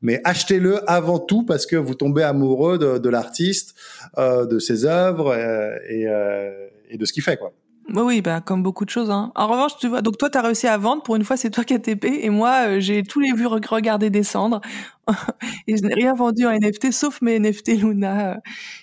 [0.00, 3.74] Mais achetez-le avant tout parce que vous tombez amoureux de, de l'artiste,
[4.16, 7.52] euh, de ses œuvres euh, et, euh, et, de ce qu'il fait, quoi.
[7.94, 9.10] Oui, oui, bah comme beaucoup de choses.
[9.10, 9.32] Hein.
[9.34, 11.02] En revanche, tu vois, donc toi, tu as réussi à vendre.
[11.02, 14.10] Pour une fois, c'est toi qui as TP, et moi, j'ai tous les vues regarder
[14.10, 14.60] descendre.
[15.66, 18.40] et je n'ai rien vendu en NFT, sauf mes NFT Luna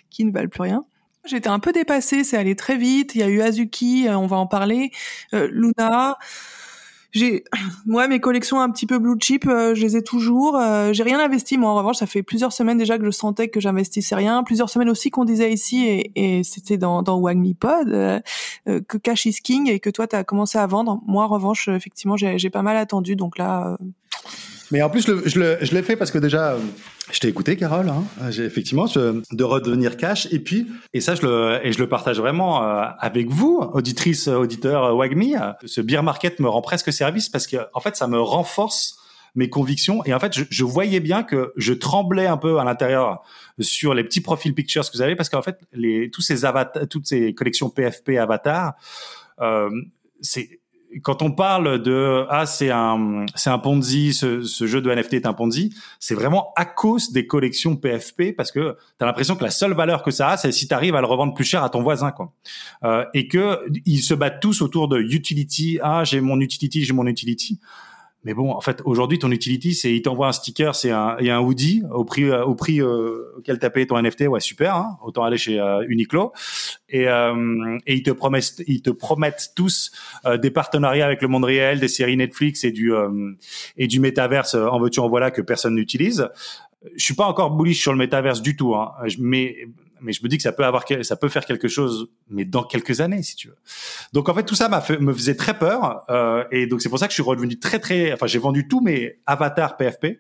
[0.10, 0.86] qui ne valent plus rien.
[1.26, 3.16] J'étais un peu dépassée, c'est allé très vite.
[3.16, 4.92] Il y a eu Azuki, euh, on va en parler.
[5.34, 6.18] Euh, Luna.
[7.16, 7.44] J'ai,
[7.88, 10.60] moi, mes collections un petit peu blue chip, euh, je les ai toujours.
[10.92, 11.72] j'ai rien investi, moi.
[11.72, 14.44] En revanche, ça fait plusieurs semaines déjà que je sentais que j'investissais rien.
[14.44, 17.20] Plusieurs semaines aussi qu'on disait ici, et, et c'était dans, dans
[17.60, 17.88] Pod,
[18.66, 21.02] que Cash is King et que toi, tu as commencé à vendre.
[21.08, 23.16] Moi, en revanche, effectivement, j'ai pas mal attendu.
[23.16, 23.78] Donc là,
[24.72, 26.60] mais en plus, je l'ai fait parce que déjà, euh,
[27.12, 27.90] je t'ai écouté, Carole.
[27.90, 28.04] Hein.
[28.32, 30.28] J'ai effectivement de redevenir cash.
[30.32, 34.28] Et puis, et ça, je le, et je le partage vraiment euh, avec vous, auditrice,
[34.28, 35.36] auditeur euh, Wagmi.
[35.66, 38.98] Ce beer market me rend presque service parce que, en fait, ça me renforce
[39.36, 40.04] mes convictions.
[40.06, 43.22] Et en fait, je, je voyais bien que je tremblais un peu à l'intérieur
[43.60, 46.88] sur les petits profils pictures que vous avez parce qu'en fait, les, tous ces avatars,
[46.88, 48.74] toutes ces collections PFP avatars,
[49.42, 49.70] euh,
[50.22, 50.60] c'est
[51.02, 55.14] quand on parle de ah c'est un c'est un Ponzi, ce, ce, jeu de NFT
[55.14, 59.36] est un Ponzi, c'est vraiment à cause des collections PFP parce que tu as l'impression
[59.36, 61.44] que la seule valeur que ça a, c'est si tu arrives à le revendre plus
[61.44, 62.34] cher à ton voisin quoi.
[62.84, 65.80] Euh, et que ils se battent tous autour de utility.
[65.82, 67.60] Ah j'ai mon utility, j'ai mon utility.
[68.26, 71.30] Mais bon, en fait, aujourd'hui, ton utility, c'est il t'envoie un sticker, c'est un et
[71.30, 74.22] un hoodie au prix euh, au prix euh, auquel t'as payé ton NFT.
[74.22, 74.76] Ouais, super.
[74.76, 76.34] Hein Autant aller chez euh, Uniqlo.
[76.90, 79.92] Et euh, et ils te promettent ils te promettent tous
[80.42, 82.92] des partenariats avec le monde réel, des séries Netflix et du
[83.78, 86.28] et du métaverse en veux-tu en voilà que personne n'utilise.
[86.96, 89.68] Je suis pas encore bullish sur le métaverse du tout, hein, mais
[90.06, 92.64] mais je me dis que ça peut avoir, ça peut faire quelque chose, mais dans
[92.64, 93.58] quelques années, si tu veux.
[94.14, 97.00] Donc en fait, tout ça m'a me faisait très peur, euh, et donc c'est pour
[97.00, 100.20] ça que je suis revenu très très, enfin j'ai vendu tous mes avatars PFP.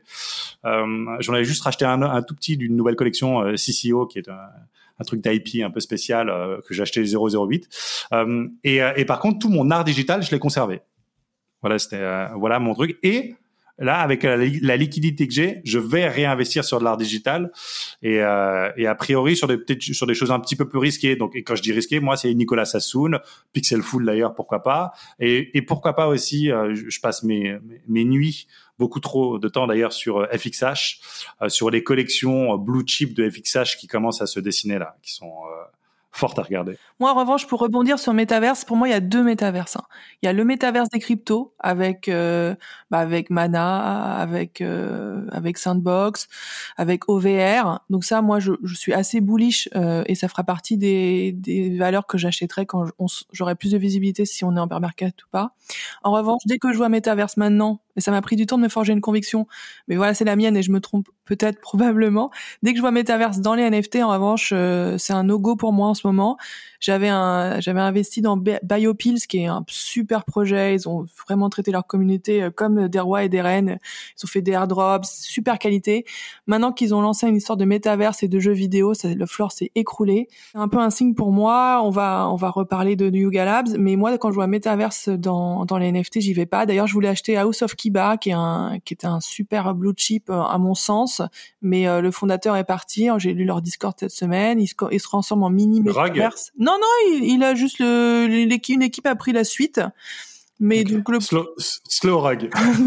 [0.65, 4.29] Euh, J'en avais juste racheté un, tout petit d'une nouvelle collection euh, CCO qui est
[4.29, 6.31] un, truc d'IP un peu spécial
[6.67, 7.69] que j'ai acheté 008.
[8.13, 10.81] Euh, et, et par contre, tout mon art digital, je l'ai conservé.
[11.61, 12.97] Voilà, c'était voilà mon truc.
[13.03, 13.35] Et
[13.77, 17.51] Là, avec la, liquidité que j'ai, je vais réinvestir sur de l'art digital
[18.01, 21.17] et, euh, et a priori sur des sur des choses un petit peu plus risquées.
[21.17, 23.19] Donc, et quand je dis risqué, moi, c'est Nicolas Sassoon,
[23.51, 27.57] Pixelful d'ailleurs, pourquoi pas, et, et pourquoi pas aussi, euh, je, passe mes,
[27.87, 30.99] mes nuits beaucoup trop de temps d'ailleurs sur FXH,
[31.41, 35.13] euh, sur les collections blue chip de FXH qui commencent à se dessiner là, qui
[35.13, 35.63] sont euh,
[36.15, 36.77] forte à regarder.
[37.01, 39.75] Moi, en revanche, pour rebondir sur Metaverse, pour moi, il y a deux métaverses.
[39.75, 39.83] Hein.
[40.21, 42.55] Il y a le Metaverse des cryptos avec euh,
[42.89, 46.29] bah, avec Mana, avec euh, avec Sandbox,
[46.77, 47.81] avec OVR.
[47.89, 52.07] Donc ça, moi, je, suis assez bullish euh, et ça fera partie des, des valeurs
[52.07, 52.85] que j'achèterai quand
[53.31, 55.53] j'aurai plus de visibilité si on est en bear market ou pas.
[56.03, 58.63] En revanche, dès que je vois Metaverse maintenant, et ça m'a pris du temps de
[58.63, 59.47] me forger une conviction,
[59.87, 62.31] mais voilà, c'est la mienne et je me trompe peut-être probablement.
[62.63, 64.53] Dès que je vois Metaverse dans les NFT, en revanche,
[64.97, 66.37] c'est un no-go pour moi moment.
[66.79, 70.75] J'avais un, j'avais investi dans BioPills, qui est un super projet.
[70.75, 73.79] Ils ont vraiment traité leur communauté euh, comme des rois et des reines.
[74.17, 76.05] Ils ont fait des airdrops, super qualité.
[76.47, 79.71] Maintenant qu'ils ont lancé une histoire de métaverse et de jeux vidéo, le floor s'est
[79.75, 80.27] écroulé.
[80.51, 81.81] C'est un peu un signe pour moi.
[81.83, 86.19] On va, reparler de Yuga Labs, mais moi, quand je vois métaverse dans, les NFT,
[86.21, 86.65] j'y vais pas.
[86.65, 90.57] D'ailleurs, je voulais acheter House of Kiba, qui est un, super blue chip euh, à
[90.57, 91.21] mon sens,
[91.61, 93.09] mais euh, le fondateur est parti.
[93.17, 94.59] J'ai lu leur Discord cette semaine.
[94.59, 95.81] Il se, il se transforme en mini
[96.57, 99.81] Non, non, il, a juste le, une équipe a pris la suite.
[100.59, 102.49] Mais donc le slow, slow rag.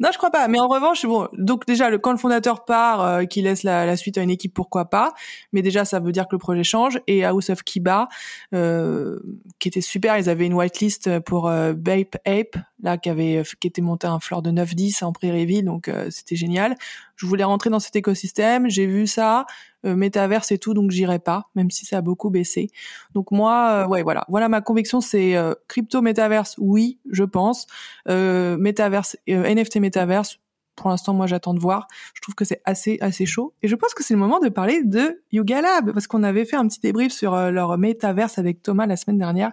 [0.00, 0.08] non.
[0.10, 0.48] je crois pas.
[0.48, 3.84] Mais en revanche, bon, donc déjà le quand le fondateur part, euh, qui laisse la,
[3.84, 5.12] la, suite à une équipe, pourquoi pas.
[5.52, 6.98] Mais déjà, ça veut dire que le projet change.
[7.06, 8.08] Et House of Kiba,
[8.54, 9.18] euh,
[9.58, 13.68] qui était super, ils avaient une whitelist pour euh, Bape Ape, là qui avait qui
[13.68, 16.76] était monté un floor de 9-10 en Prairieville, donc c'était génial.
[17.16, 19.46] Je voulais rentrer dans cet écosystème, j'ai vu ça,
[19.84, 22.70] métaverse et tout, donc j'irai pas, même si ça a beaucoup baissé.
[23.14, 25.36] Donc moi, ouais, voilà, voilà ma conviction, c'est
[25.68, 27.66] crypto métaverse, oui, je pense,
[28.06, 30.40] métaverse, NFT métaverse,
[30.76, 31.86] pour l'instant, moi, j'attends de voir.
[32.14, 33.54] Je trouve que c'est assez, assez chaud.
[33.62, 36.44] Et je pense que c'est le moment de parler de Yuga Lab, parce qu'on avait
[36.44, 39.52] fait un petit débrief sur euh, leur métaverse avec Thomas la semaine dernière.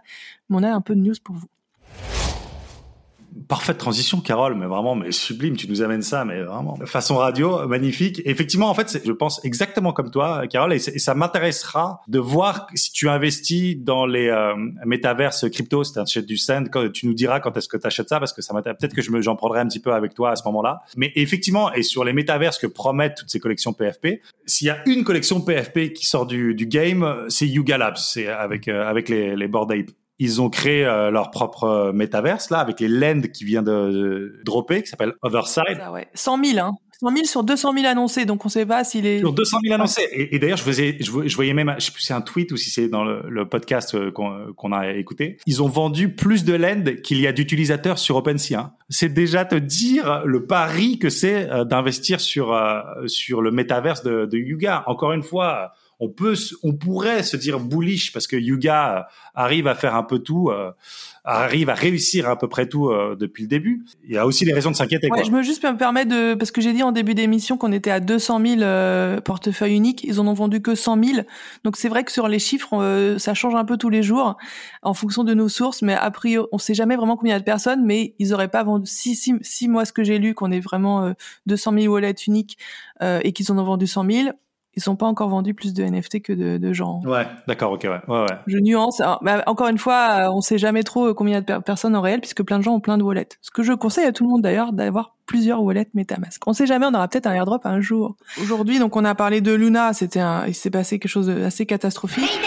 [0.49, 1.47] Mais on a un peu de news pour vous
[3.47, 5.56] parfaite transition, Carole, mais vraiment, mais sublime.
[5.56, 8.21] Tu nous amènes ça, mais vraiment façon radio, magnifique.
[8.25, 12.91] effectivement, en fait, je pense exactement comme toi, Carole, et, ça m'intéressera de voir si
[12.91, 17.13] tu investis dans les euh, métaverses crypto, si tu achètes du sand, quand tu nous
[17.13, 18.80] diras quand est-ce que tu achètes ça, parce que ça m'intéresse.
[18.80, 20.82] Peut-être que je me, j'en prendrai un petit peu avec toi à ce moment-là.
[20.95, 24.82] Mais effectivement, et sur les métaverses que promettent toutes ces collections PFP, s'il y a
[24.88, 29.10] une collection PFP qui sort du, du game, c'est Yuga Labs, c'est avec euh, avec
[29.10, 29.71] les, les Bored
[30.19, 34.41] ils ont créé euh, leur propre euh, métaverse là avec les Lend qui vient de,
[34.43, 35.77] dropper qui s'appelle Otherside.
[35.77, 36.08] Ça, ouais.
[36.13, 36.73] 100 000 hein.
[36.99, 39.19] 100 000 sur 200 000 annoncés, donc on sait pas s'il est...
[39.19, 40.05] Sur 200 000 annoncés.
[40.12, 42.58] Et, d'ailleurs, je, faisais, je, voyais même, je sais plus si c'est un tweet ou
[42.58, 45.38] si c'est dans le, podcast euh, qu'on a écouté.
[45.45, 48.55] Ils ont vendu plus de Lend qu'il y a d'utilisateurs sur OpenSea.
[48.55, 48.73] Hein.
[48.89, 52.53] C'est déjà te dire le pari que c'est d'investir sur,
[53.05, 54.84] sur le métaverse de, de Yuga.
[54.86, 59.75] Encore une fois, on peut, on pourrait se dire bullish parce que Yuga arrive à
[59.75, 60.71] faire un peu tout, euh,
[61.25, 63.85] arrive à réussir à peu près tout euh, depuis le début.
[64.05, 65.09] Il y a aussi des raisons de s'inquiéter.
[65.12, 67.73] Ouais, je me juste me permettre de, parce que j'ai dit en début d'émission qu'on
[67.73, 71.25] était à 200 000 euh, portefeuilles uniques, ils en ont vendu que 100 000.
[71.65, 74.38] Donc c'est vrai que sur les chiffres, ça change un peu tous les jours
[74.83, 77.85] en fonction de nos sources, mais a priori, on sait jamais vraiment combien de personnes,
[77.85, 80.62] mais ils auraient pas vendu si si, si moi ce que j'ai lu qu'on est
[80.62, 81.13] vraiment
[81.47, 82.57] 200 000 wallets uniques
[83.01, 84.29] et qu'ils en ont vendu 100 000
[84.79, 87.01] ils sont pas encore vendus plus de NFT que de, de gens.
[87.03, 88.37] Ouais, d'accord, ok, ouais, ouais, ouais.
[88.47, 89.01] Je nuance.
[89.21, 92.21] bah, encore une fois, euh, on sait jamais trop euh, combien de personnes en réel,
[92.21, 93.27] puisque plein de gens ont plein de wallets.
[93.41, 96.47] Ce que je conseille à tout le monde d'ailleurs, d'avoir plusieurs wallets MetaMask.
[96.47, 98.15] On sait jamais, on aura peut-être un airdrop un jour.
[98.41, 101.65] Aujourd'hui, donc on a parlé de Luna, c'était un, il s'est passé quelque chose d'assez
[101.65, 102.39] catastrophique.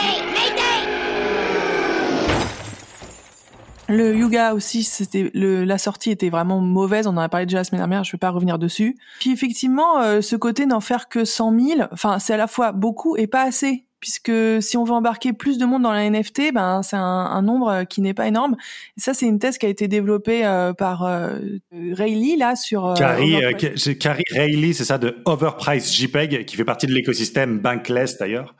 [3.93, 7.07] Le Yuga aussi, c'était le, la sortie était vraiment mauvaise.
[7.07, 8.05] On en a parlé déjà la semaine dernière.
[8.05, 8.97] Je vais pas revenir dessus.
[9.21, 12.73] Puis effectivement, euh, ce côté n'en faire que 100 000, enfin c'est à la fois
[12.73, 16.53] beaucoup et pas assez puisque si on veut embarquer plus de monde dans la NFT,
[16.53, 18.57] ben c'est un, un, nombre qui n'est pas énorme.
[18.99, 21.39] Et ça, c'est une thèse qui a été développée euh, par euh,
[21.73, 22.85] Rayleigh là sur.
[22.85, 23.53] Euh, Carrie, euh,
[23.95, 28.57] Carrie Rayleigh, c'est ça de Overprice JPEG, qui fait partie de l'écosystème Bankless d'ailleurs.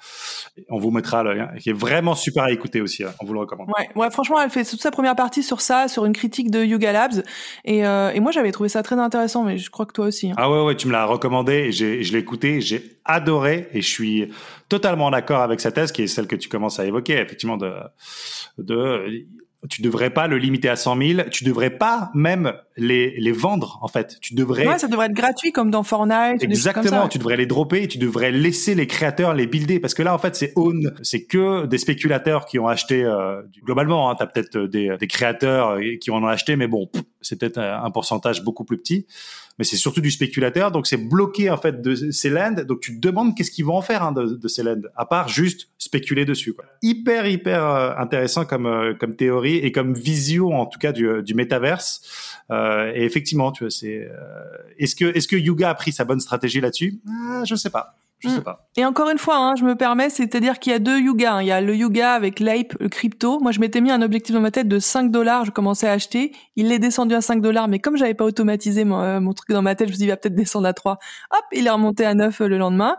[0.71, 3.03] On vous mettra le lien, qui est vraiment super à écouter aussi.
[3.03, 3.13] Hein.
[3.21, 3.69] On vous le recommande.
[3.77, 6.63] Ouais, ouais, franchement, elle fait toute sa première partie sur ça, sur une critique de
[6.63, 7.25] Yuga Labs,
[7.65, 10.31] et, et moi j'avais trouvé ça très intéressant, mais je crois que toi aussi.
[10.31, 10.35] Hein.
[10.37, 13.89] Ah ouais, ouais, tu me l'as recommandé et je l'ai écouté, j'ai adoré et je
[13.89, 14.29] suis
[14.73, 17.75] totalement d'accord avec cette thèse qui est celle que tu commences à évoquer, effectivement, de,
[18.57, 19.27] de
[19.69, 21.29] tu devrais pas le limiter à 100 000.
[21.31, 24.17] Tu devrais pas même les, les vendre, en fait.
[24.23, 24.67] Tu devrais.
[24.67, 26.43] Ouais, ça devrait être gratuit comme dans Fortnite.
[26.43, 27.07] Exactement.
[27.07, 30.15] Tu devrais les dropper et tu devrais laisser les créateurs les builder parce que là,
[30.15, 30.95] en fait, c'est own.
[31.03, 35.07] C'est que des spéculateurs qui ont acheté, euh, globalement, hein, tu as peut-être des, des
[35.07, 39.07] créateurs qui en ont acheté, mais bon, c'est peut-être un pourcentage beaucoup plus petit
[39.63, 40.73] mais c'est surtout du spéculateur.
[40.73, 42.65] Donc c'est bloqué en fait de ces lands.
[42.67, 45.29] Donc tu te demandes qu'est-ce qu'ils vont en faire hein, de, ces lands, à part
[45.29, 46.53] juste spéculer dessus.
[46.53, 46.65] Quoi.
[46.83, 51.23] Hyper hyper euh, intéressant comme euh, comme théorie et comme vision en tout cas du,
[51.23, 52.01] du métaverse.
[52.51, 54.13] Euh, et effectivement, tu vois, c'est euh,
[54.81, 56.99] est-ce que est-ce que Yuga a pris sa bonne stratégie là-dessus?
[57.09, 57.95] Ah, Je sais pas.
[58.23, 58.45] Je sais mm.
[58.45, 58.69] pas.
[58.77, 61.35] Et encore une fois, hein, je me permets, c'est-à-dire qu'il y a deux yugas.
[61.35, 61.43] Hein.
[61.43, 63.39] Il y a le yuga avec l'ape, le crypto.
[63.41, 65.45] Moi, je m'étais mis un objectif dans ma tête de 5 dollars.
[65.45, 66.33] Je commençais à acheter.
[66.57, 69.51] Il est descendu à 5 dollars, mais comme j'avais pas automatisé mon, euh, mon, truc
[69.51, 70.99] dans ma tête, je me suis dit, il va peut-être descendre à 3.
[71.33, 72.97] Hop, il est remonté à 9 euh, le lendemain.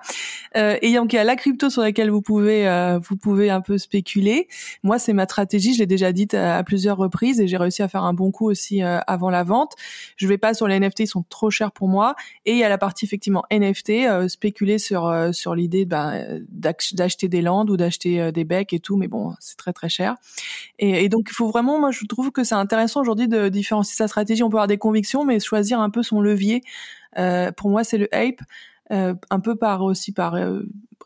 [0.58, 3.50] Euh, et donc, il y a la crypto sur laquelle vous pouvez, euh, vous pouvez
[3.50, 4.48] un peu spéculer.
[4.84, 5.74] Moi, c'est ma stratégie.
[5.74, 8.50] Je l'ai déjà dit à, plusieurs reprises et j'ai réussi à faire un bon coup
[8.50, 9.74] aussi avant la vente.
[10.18, 12.16] Je vais pas sur les NFT, ils sont trop chers pour moi.
[12.46, 17.42] Et il y a la partie effectivement NFT, spéculer sur sur l'idée ben, d'acheter des
[17.42, 20.16] landes ou d'acheter euh, des becs et tout, mais bon, c'est très très cher.
[20.80, 24.08] Et, donc il faut vraiment, moi je trouve que c'est intéressant aujourd'hui de différencier sa
[24.08, 24.44] stratégie.
[24.44, 26.62] On peut avoir des convictions, mais choisir un peu son levier.
[27.18, 28.10] Euh, pour moi, c'est le.
[28.92, 30.36] Euh, un peu par aussi par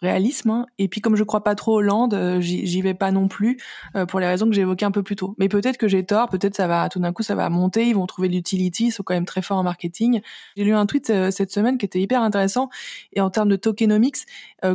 [0.02, 0.50] réalisme.
[0.50, 0.66] Hein.
[0.78, 3.58] Et puis comme je crois pas trop Hollande, euh, j'y vais pas non plus
[3.96, 5.36] euh, pour les raisons que j'ai évoquées un peu plus tôt.
[5.38, 7.96] Mais peut-être que j'ai tort, peut-être ça va tout d'un coup ça va monter, ils
[7.96, 10.22] vont trouver l'utility, ils sont quand même très forts en marketing.
[10.56, 12.70] J'ai lu un tweet euh, cette semaine qui était hyper intéressant
[13.14, 14.18] et en termes de tokenomics,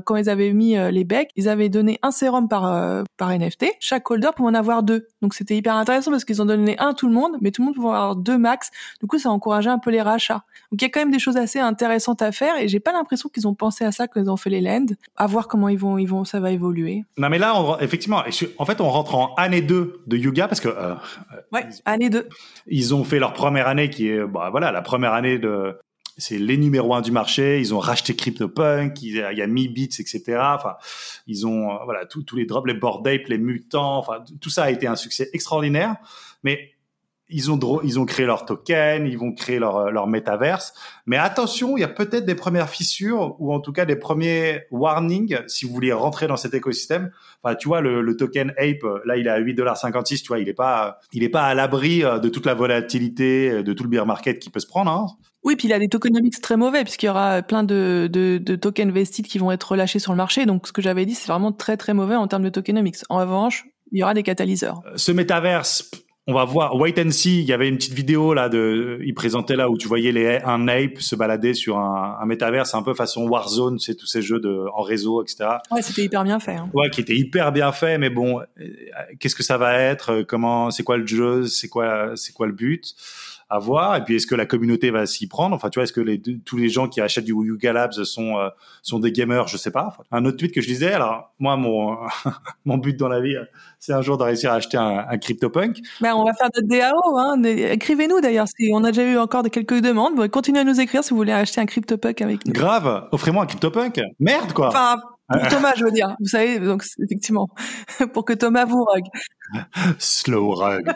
[0.04, 3.66] quand ils avaient mis les becs, ils avaient donné un sérum par par NFT.
[3.80, 5.08] Chaque holder pouvait en avoir deux.
[5.20, 7.66] Donc c'était hyper intéressant parce qu'ils ont donné un tout le monde, mais tout le
[7.66, 8.70] monde pouvait avoir deux max.
[9.00, 10.44] Du coup ça a encouragé un peu les rachats.
[10.70, 12.92] Donc il y a quand même des choses assez intéressantes à faire et j'ai pas
[12.92, 15.68] l'impression qu'ils ont pensé à ça quand ils ont fait les lends à voir comment
[15.68, 17.04] ils vont, ils vont, ça va évoluer.
[17.18, 18.22] Non, mais là, on, effectivement,
[18.58, 20.68] en fait, on rentre en année 2 de Yuga parce que.
[20.68, 20.94] Euh,
[21.52, 22.28] ouais, année 2.
[22.66, 25.78] Ils ont fait leur première année qui est, bah, voilà, la première année de.
[26.18, 27.58] C'est les numéros 1 du marché.
[27.60, 29.00] Ils ont racheté CryptoPunk.
[29.02, 30.22] Il y a, il y a Mi Beats, etc.
[30.54, 30.76] Enfin,
[31.26, 33.98] ils ont, euh, voilà, tous les drops, les Bored Ape, les Mutants.
[33.98, 35.96] Enfin, tout ça a été un succès extraordinaire.
[36.42, 36.72] Mais
[37.32, 40.74] ils ont, ils ont créé leur token, ils vont créer leur, leur métaverse.
[41.06, 44.62] Mais attention, il y a peut-être des premières fissures ou en tout cas des premiers
[44.70, 47.10] warnings si vous voulez rentrer dans cet écosystème.
[47.42, 50.48] Enfin, tu vois, le, le token Ape, là, il est à 8,56$, tu vois, il
[50.48, 53.82] est pas, il est pas à l'abri euh, de toute la volatilité, euh, de tout
[53.82, 54.90] le bear market qui peut se prendre.
[54.90, 55.06] Hein.
[55.44, 58.54] Oui, puis il a des tokenomics très mauvais puisqu'il y aura plein de, de, de,
[58.54, 60.46] tokens vested qui vont être relâchés sur le marché.
[60.46, 62.98] Donc, ce que j'avais dit, c'est vraiment très très mauvais en termes de tokenomics.
[63.08, 64.82] En revanche, il y aura des catalyseurs.
[64.94, 65.90] Ce métaverse,
[66.28, 67.40] on va voir Wait and See.
[67.40, 70.38] Il y avait une petite vidéo là de, il présentait là où tu voyais les
[70.44, 74.22] un ape se balader sur un, un métaverse un peu façon Warzone, c'est tous ces
[74.22, 75.56] jeux de en réseau, etc.
[75.70, 76.54] Ouais, c'était hyper bien fait.
[76.54, 76.70] Hein.
[76.74, 78.44] Ouais, qui était hyper bien fait, mais bon, euh,
[79.18, 82.52] qu'est-ce que ça va être Comment, c'est quoi le jeu C'est quoi, c'est quoi le
[82.52, 82.94] but?
[83.52, 83.96] À voir.
[83.96, 85.54] Et puis, est-ce que la communauté va s'y prendre?
[85.54, 88.38] Enfin, tu vois, est-ce que les, tous les gens qui achètent du Yuga Labs sont
[88.38, 88.48] euh,
[88.80, 89.46] sont des gamers?
[89.46, 89.96] Je sais pas.
[90.10, 90.92] un autre tweet que je disais.
[90.92, 91.98] Alors, moi, mon
[92.64, 93.36] mon but dans la vie,
[93.78, 95.78] c'est un jour de réussir à acheter un, un CryptoPunk.
[96.00, 97.18] Ben, on va faire notre DAO.
[97.18, 97.42] Hein.
[97.42, 98.46] Écrivez-nous d'ailleurs.
[98.48, 101.16] Si on a déjà eu encore quelques demandes, bon, continuez à nous écrire si vous
[101.16, 102.52] voulez acheter un CryptoPunk avec nous.
[102.52, 103.08] Grave.
[103.12, 104.00] Offrez-moi un CryptoPunk.
[104.18, 104.68] Merde, quoi.
[104.68, 104.98] Enfin,
[105.30, 106.16] pour Thomas, je veux dire.
[106.20, 107.48] Vous savez, donc effectivement,
[108.12, 109.04] pour que Thomas vous rug.
[109.98, 110.90] Slow rug.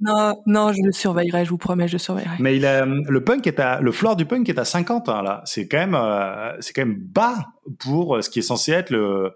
[0.00, 2.36] Non, non, je le surveillerai, je vous promets, je le surveillerai.
[2.40, 5.22] Mais il a, le punk est à, le floor du punk est à 50 hein,
[5.22, 5.42] là.
[5.44, 7.46] C'est quand même, euh, c'est quand même bas
[7.78, 9.32] pour ce qui est censé être le,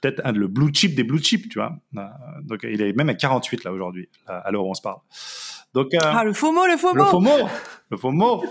[0.00, 1.72] peut-être un le blue chip des blue chips, tu vois.
[1.96, 2.00] Euh,
[2.42, 4.98] donc il est même à 48 là aujourd'hui, à l'heure où on se parle.
[5.74, 7.48] Donc euh, ah le faux mot, le faux mot, le faux mot,
[7.90, 8.44] le faux mot.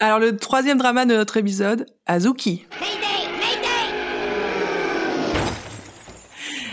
[0.00, 2.66] Alors le troisième drama de notre épisode, Azuki.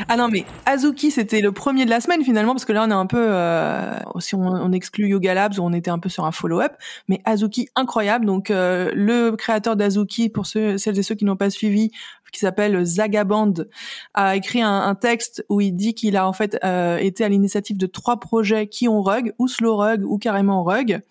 [0.08, 2.92] Ah non, mais Azuki, c'était le premier de la semaine finalement, parce que là, on
[2.92, 6.32] est un peu, euh, si on, exclut Yoga Labs, on était un peu sur un
[6.32, 6.74] follow-up,
[7.08, 8.26] mais Azuki, incroyable.
[8.26, 11.92] Donc, euh, le créateur d'Azuki, pour ceux, celles et ceux qui n'ont pas suivi,
[12.36, 13.54] qui s'appelle Zagaband,
[14.14, 17.78] a écrit un, texte où il dit qu'il a en fait euh, été à l'initiative
[17.78, 21.02] de trois projets qui ont rug, ou slow rug, ou carrément rug.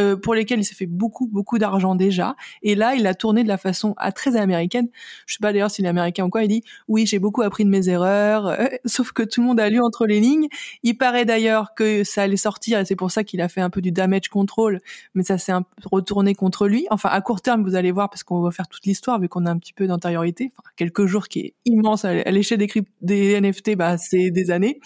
[0.00, 2.34] Euh, pour lesquels il s'est fait beaucoup beaucoup d'argent déjà.
[2.62, 4.88] Et là, il a tourné de la façon à très américaine.
[5.26, 6.42] Je sais pas d'ailleurs s'il est américain ou quoi.
[6.42, 8.46] Il dit oui, j'ai beaucoup appris de mes erreurs.
[8.48, 10.48] Euh, sauf que tout le monde a lu entre les lignes.
[10.82, 13.70] Il paraît d'ailleurs que ça allait sortir et c'est pour ça qu'il a fait un
[13.70, 14.80] peu du damage control.
[15.14, 15.52] Mais ça s'est
[15.84, 16.86] retourné contre lui.
[16.90, 19.46] Enfin, à court terme, vous allez voir parce qu'on va faire toute l'histoire vu qu'on
[19.46, 20.50] a un petit peu d'antériorité.
[20.52, 22.68] Enfin, quelques jours qui est immense à l'échelle des,
[23.00, 24.80] des NFT, bah c'est des années.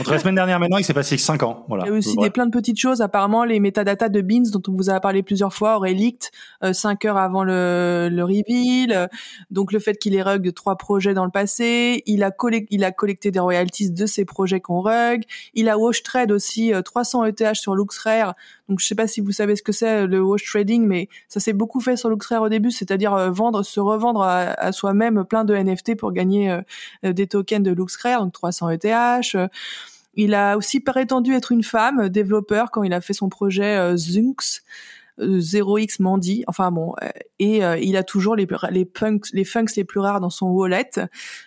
[0.00, 1.64] Entre la semaine dernière maintenant, il s'est passé cinq ans.
[1.68, 1.84] Voilà.
[1.86, 3.00] Il y a aussi des plein de petites choses.
[3.00, 6.30] Apparemment, les métadatas de Beans dont on vous a parlé plusieurs fois aurait leaked
[6.62, 9.08] euh, cinq heures avant le, le reveal.
[9.50, 12.34] Donc le fait qu'il ait rug trois projets dans le passé, il a,
[12.70, 15.24] il a collecté des royalties de ces projets qu'on rug.
[15.54, 18.34] Il a wash trade aussi 300 ETH sur LuxRare.
[18.68, 21.40] Donc je sais pas si vous savez ce que c'est le wash trading, mais ça
[21.40, 25.24] s'est beaucoup fait sur LuxRare au début, c'est-à-dire euh, vendre, se revendre à, à soi-même
[25.24, 26.50] plein de NFT pour gagner
[27.04, 29.36] euh, des tokens de LuxRare, donc 300 ETH.
[30.16, 33.96] Il a aussi prétendu être une femme développeur quand il a fait son projet euh,
[33.96, 34.62] Zunx.
[35.16, 38.48] 0x euh, Mandy, enfin bon, euh, et il a toujours les
[38.92, 40.90] funks les plus rares dans son wallet,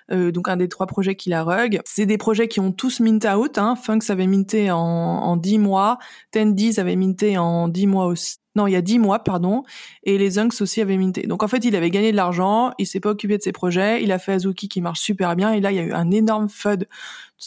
[0.10, 1.82] donc un des trois projets qu'il a rug.
[1.84, 3.76] C'est des projets qui ont tous mint out, hein.
[3.76, 5.98] Funks avait minté en, en 10 mois,
[6.32, 9.64] Tendies avait minté en 10 mois aussi, non, il y a 10 mois, pardon,
[10.04, 11.28] et les Zunks aussi avaient minté.
[11.28, 14.04] Donc en fait, il avait gagné de l'argent, il s'est pas occupé de ses projets,
[14.04, 16.12] il a fait Azuki qui marche super bien, et là, il y a eu un
[16.12, 16.88] énorme FUD.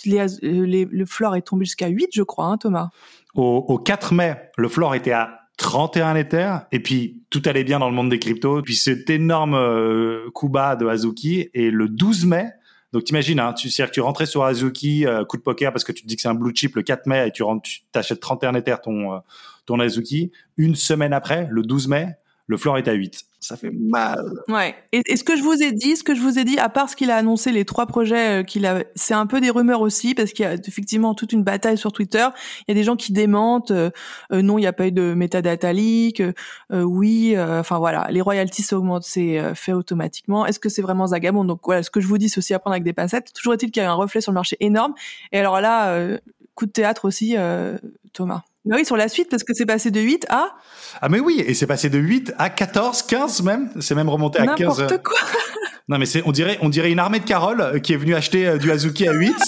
[0.07, 2.91] le floor est tombé jusqu'à 8, je crois, hein, Thomas.
[3.35, 7.91] Au, 4 mai, le floor était à 31 Ether, et puis tout allait bien dans
[7.91, 12.25] le monde des cryptos, puis cet énorme euh, coup bas de Azuki, et le 12
[12.27, 12.53] mai,
[12.93, 15.93] donc t'imagines, hein, tu, que tu rentrais sur Azuki, euh, coup de poker parce que
[15.93, 17.83] tu te dis que c'est un blue chip le 4 mai et tu rentres, tu
[17.93, 19.19] t'achètes 31 Ether ton, euh,
[19.67, 20.33] ton Azuki.
[20.57, 22.17] Une semaine après, le 12 mai,
[22.51, 24.33] le floor est à 8 ça fait mal.
[24.49, 24.75] Ouais.
[24.93, 26.91] Et, ce que je vous ai dit, ce que je vous ai dit, à part
[26.91, 29.81] ce qu'il a annoncé, les trois projets euh, qu'il a, c'est un peu des rumeurs
[29.81, 32.27] aussi, parce qu'il y a effectivement toute une bataille sur Twitter.
[32.61, 33.91] Il y a des gens qui démentent, euh,
[34.33, 36.23] euh, non, il n'y a pas eu de metadata leak,
[36.71, 40.45] oui, enfin voilà, les royalties s'augmentent, c'est fait automatiquement.
[40.45, 41.45] Est-ce que c'est vraiment Zagabond?
[41.45, 43.33] Donc voilà, ce que je vous dis, c'est aussi à prendre avec des pincettes.
[43.33, 44.95] Toujours est-il qu'il y a un reflet sur le marché énorme.
[45.33, 45.97] Et alors là,
[46.55, 47.37] coup de théâtre aussi,
[48.13, 48.43] Thomas.
[48.65, 50.55] Mais oui, sur la suite, parce que c'est passé de 8 à...
[51.01, 53.71] Ah mais oui, et c'est passé de 8 à 14, 15 même.
[53.81, 54.81] C'est même remonté à 15.
[54.81, 55.19] N'importe quoi.
[55.89, 58.15] Non mais c'est, on dirait, on dirait une armée de Carole euh, qui est venue
[58.15, 59.35] acheter euh, du Azuki à 8.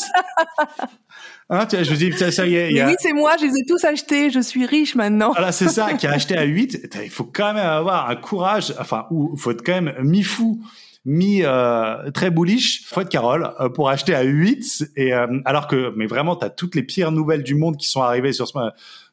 [1.50, 2.72] Hein, tu vois, je dis, ça, ça y est.
[2.72, 2.86] Y a...
[2.86, 5.32] Oui, c'est moi, je les ai tous achetés, je suis riche maintenant.
[5.32, 6.96] Voilà, c'est ça, qui a acheté à 8.
[7.04, 10.62] Il faut quand même avoir un courage, enfin, ou il faut être quand même mi-fou
[11.04, 15.92] mi euh, très bullish Fred Carole euh, pour acheter à 8 et euh, alors que
[15.96, 18.56] mais vraiment tu as toutes les pires nouvelles du monde qui sont arrivées sur ce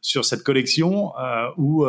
[0.01, 1.85] sur cette collection euh, où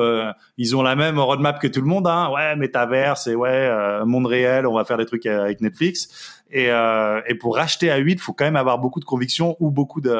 [0.56, 2.30] ils ont la même roadmap que tout le monde hein.
[2.30, 3.70] ouais métaverse et ouais
[4.04, 6.42] monde réel on va faire des trucs avec Netflix.
[6.50, 10.00] Et et pour acheter à 8 faut quand même avoir beaucoup de conviction ou beaucoup
[10.00, 10.16] de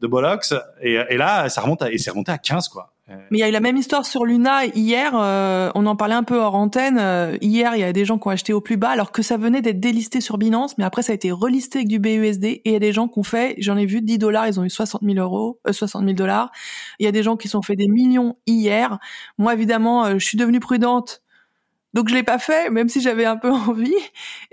[0.00, 0.54] de bollocks.
[0.80, 2.93] Et, et là ça remonte à, et c'est remonté à 15 quoi.
[2.93, 5.12] euh, Mais il y a eu la même histoire sur Luna hier.
[5.14, 6.96] Euh, on en parlait un peu hors antenne.
[6.98, 9.20] Euh, hier, il y a des gens qui ont acheté au plus bas alors que
[9.20, 12.44] ça venait d'être délisté sur Binance, mais après ça a été relisté avec du BUSD.
[12.44, 14.58] Et il y a des gens qui ont fait, j'en ai vu 10 dollars, ils
[14.58, 16.50] ont eu 60 000 euros, 60 000 dollars.
[16.98, 18.98] Il y a des gens qui sont fait des millions hier.
[19.36, 21.23] Moi, évidemment, je suis devenue prudente
[21.94, 23.94] donc je l'ai pas fait, même si j'avais un peu envie.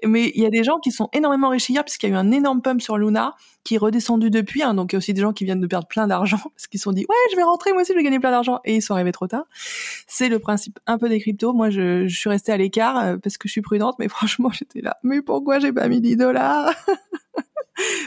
[0.05, 2.17] Mais il y a des gens qui sont énormément riches hier, puisqu'il y a eu
[2.17, 4.63] un énorme pump sur Luna, qui est redescendu depuis.
[4.63, 4.73] Hein.
[4.73, 6.79] donc il y a aussi des gens qui viennent de perdre plein d'argent, parce qu'ils
[6.79, 8.59] se sont dit, ouais, je vais rentrer, moi aussi, je vais gagner plein d'argent.
[8.63, 9.45] Et ils sont arrivés trop tard.
[10.07, 11.53] C'est le principe un peu des cryptos.
[11.53, 14.51] Moi, je, je suis restée à l'écart, euh, parce que je suis prudente, mais franchement,
[14.51, 14.97] j'étais là.
[15.03, 16.71] Mais pourquoi j'ai pas mis 10 dollars?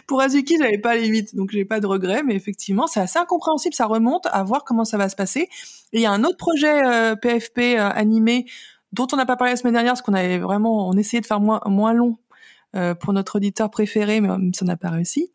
[0.07, 3.19] Pour Azuki, j'avais pas les 8, donc j'ai pas de regrets, mais effectivement, c'est assez
[3.19, 3.75] incompréhensible.
[3.75, 5.49] Ça remonte à voir comment ça va se passer.
[5.93, 6.83] Il y a un autre projet
[7.21, 8.47] PFP euh, euh, animé
[8.95, 11.27] dont on n'a pas parlé la semaine dernière parce qu'on avait vraiment on essayait de
[11.27, 12.17] faire moins moins long
[12.77, 15.31] euh, pour notre auditeur préféré, mais ça n'a pas réussi.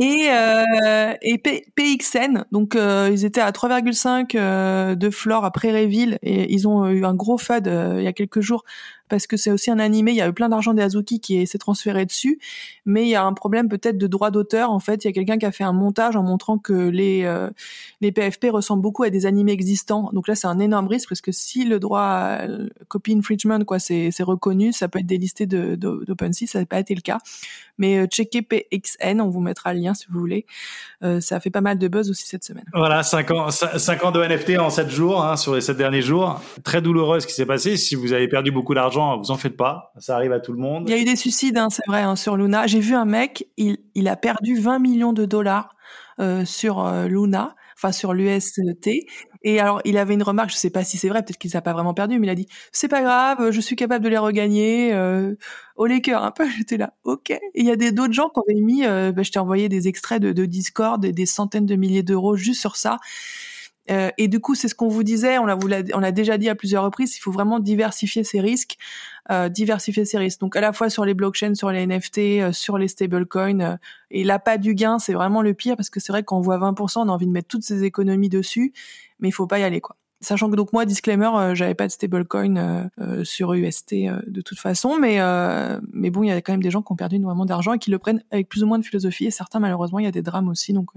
[0.00, 6.18] Et, euh, et PXN, donc euh, ils étaient à 3,5 euh, de floor après Réville
[6.22, 8.62] et ils ont eu un gros fad il y a quelques jours
[9.08, 11.46] parce que c'est aussi un animé, il y a eu plein d'argent des Azuki qui
[11.46, 12.38] s'est transféré dessus,
[12.86, 14.70] mais il y a un problème peut-être de droit d'auteur.
[14.70, 17.24] En fait, il y a quelqu'un qui a fait un montage en montrant que les
[17.24, 17.50] euh,
[18.00, 20.10] les PFP ressemblent beaucoup à des animés existants.
[20.12, 22.38] Donc là, c'est un énorme risque parce que si le droit
[22.88, 26.94] copy infringement quoi, c'est reconnu, ça peut être délisté de d'OpenSea, ça n'a pas été
[26.94, 27.18] le cas.
[27.78, 30.46] Mais euh, checkez PXN, on vous mettra le lien si vous voulez.
[31.02, 32.64] Euh, ça a fait pas mal de buzz aussi cette semaine.
[32.74, 36.02] Voilà, 5 ans, 5 ans de NFT en 7 jours, hein, sur les 7 derniers
[36.02, 36.40] jours.
[36.64, 37.76] Très douloureux ce qui s'est passé.
[37.76, 40.58] Si vous avez perdu beaucoup d'argent vous en faites pas, ça arrive à tout le
[40.58, 40.84] monde.
[40.88, 42.66] Il y a eu des suicides, hein, c'est vrai, hein, sur Luna.
[42.66, 45.74] J'ai vu un mec, il, a perdu 20 millions de dollars
[46.20, 48.60] euh, sur euh, Luna, enfin sur l'UST.
[49.42, 51.60] Et alors, il avait une remarque, je sais pas si c'est vrai, peut-être qu'il s'est
[51.60, 54.18] pas vraiment perdu, mais il a dit c'est pas grave, je suis capable de les
[54.18, 54.92] regagner.
[54.92, 55.36] Euh,
[55.76, 57.38] au Laker, un peu, j'étais là, ok.
[57.54, 60.20] Il y a d'autres gens qui avaient mis, euh, bah, je t'ai envoyé des extraits
[60.20, 62.98] de, de Discord, des, des centaines de milliers d'euros juste sur ça.
[63.90, 65.58] Euh, et du coup, c'est ce qu'on vous disait, on l'a,
[65.94, 68.76] on l'a déjà dit à plusieurs reprises, il faut vraiment diversifier ses risques,
[69.30, 70.40] euh, diversifier ses risques.
[70.40, 73.60] Donc à la fois sur les blockchains, sur les NFT, euh, sur les stablecoins.
[73.60, 73.76] Euh,
[74.10, 77.00] et l'appât du gain, c'est vraiment le pire parce que c'est vrai qu'on voit 20%,
[77.00, 78.72] on a envie de mettre toutes ses économies dessus,
[79.20, 79.96] mais il faut pas y aller quoi.
[80.20, 83.94] Sachant que donc moi, disclaimer, euh, j'avais pas de stablecoin euh, euh, sur UST
[84.26, 85.18] de toute façon, mais
[85.92, 87.78] mais bon, il y a quand même des gens qui ont perdu énormément d'argent et
[87.78, 89.26] qui le prennent avec plus ou moins de philosophie.
[89.26, 90.90] Et certains, malheureusement, il y a des drames aussi, donc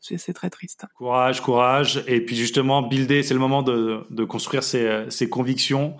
[0.00, 0.86] c'est très triste.
[0.96, 2.02] Courage, courage.
[2.06, 5.96] Et puis justement, builder, c'est le moment de, de construire ses, ses convictions.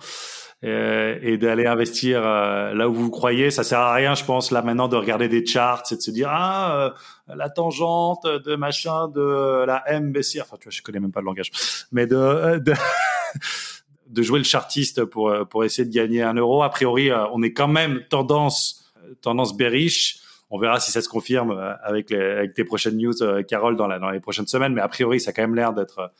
[0.63, 3.51] Et d'aller investir là où vous croyez.
[3.51, 6.09] Ça sert à rien, je pense, là maintenant de regarder des charts et de se
[6.09, 6.95] dire ah
[7.35, 10.41] la tangente de machin de la MBC.
[10.41, 11.51] Enfin, tu vois, je connais même pas le langage,
[11.91, 12.73] mais de, de
[14.07, 16.63] de jouer le chartiste pour pour essayer de gagner un euro.
[16.63, 20.19] A priori, on est quand même tendance tendance bearish.
[20.49, 21.51] On verra si ça se confirme
[21.83, 23.13] avec, les, avec tes prochaines news,
[23.49, 24.73] Carole, dans, la, dans les prochaines semaines.
[24.73, 26.13] Mais a priori, ça a quand même l'air d'être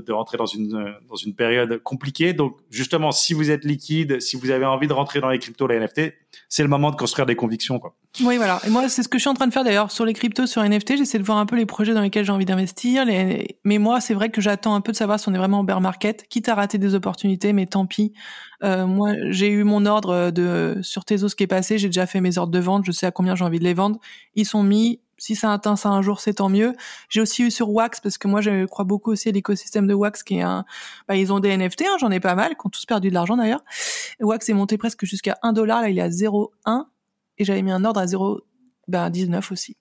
[0.00, 2.32] de, rentrer dans une dans une période compliquée.
[2.32, 5.66] Donc justement, si vous êtes liquide, si vous avez envie de rentrer dans les cryptos,
[5.66, 6.14] les NFT,
[6.48, 7.94] c'est le moment de construire des convictions, quoi.
[8.20, 8.60] Oui, voilà.
[8.66, 10.46] Et moi, c'est ce que je suis en train de faire d'ailleurs sur les cryptos,
[10.46, 10.98] sur NFT.
[10.98, 13.06] J'essaie de voir un peu les projets dans lesquels j'ai envie d'investir.
[13.06, 15.64] Mais moi, c'est vrai que j'attends un peu de savoir si on est vraiment en
[15.64, 18.12] bear market, quitte à rater des opportunités, mais tant pis.
[18.64, 21.78] Euh, moi, j'ai eu mon ordre de sur Tezos qui est passé.
[21.78, 22.84] J'ai déjà fait mes ordres de vente.
[22.84, 23.98] Je sais à combien j'ai envie de les vendre.
[24.34, 26.74] Ils sont mis si ça atteint ça un jour, c'est tant mieux.
[27.08, 29.94] J'ai aussi eu sur Wax parce que moi je crois beaucoup aussi à l'écosystème de
[29.94, 30.64] Wax qui est un,
[31.06, 33.14] bah, ils ont des NFT, hein, j'en ai pas mal, qui ont tous perdu de
[33.14, 33.62] l'argent d'ailleurs.
[34.18, 36.86] Wax est monté presque jusqu'à 1 dollar, là il est à 0,1
[37.38, 38.40] et j'avais mis un ordre à 0,
[38.88, 39.76] ben 19 aussi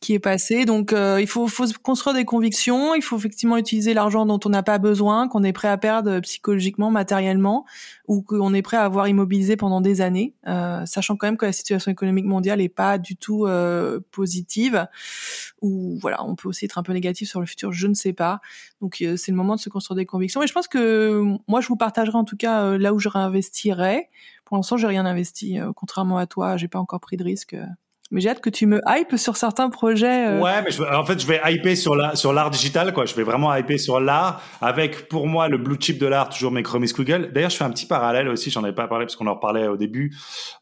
[0.00, 0.64] qui est passé.
[0.64, 4.48] Donc euh, il faut, faut construire des convictions, il faut effectivement utiliser l'argent dont on
[4.48, 7.64] n'a pas besoin, qu'on est prêt à perdre psychologiquement, matériellement,
[8.08, 11.46] ou qu'on est prêt à avoir immobilisé pendant des années, euh, sachant quand même que
[11.46, 14.86] la situation économique mondiale est pas du tout euh, positive.
[15.62, 18.12] Ou voilà, on peut aussi être un peu négatif sur le futur, je ne sais
[18.12, 18.40] pas.
[18.80, 20.42] Donc euh, c'est le moment de se construire des convictions.
[20.42, 23.08] Et je pense que moi je vous partagerai en tout cas euh, là où je
[23.08, 24.10] réinvestirais.
[24.44, 27.56] Pour l'instant, j'ai rien investi, contrairement à toi, j'ai pas encore pris de risque.
[28.10, 30.28] Mais j'ai hâte que tu me hype sur certains projets.
[30.28, 30.40] Euh.
[30.40, 33.04] Ouais, mais je, en fait, je vais hyper sur la sur l'art digital, quoi.
[33.04, 36.52] Je vais vraiment hyper sur l'art, avec pour moi le blue chip de l'art, toujours
[36.52, 37.30] mes Chromie Google.
[37.32, 38.50] D'ailleurs, je fais un petit parallèle aussi.
[38.50, 40.14] J'en avais pas parlé parce qu'on en parlait au début.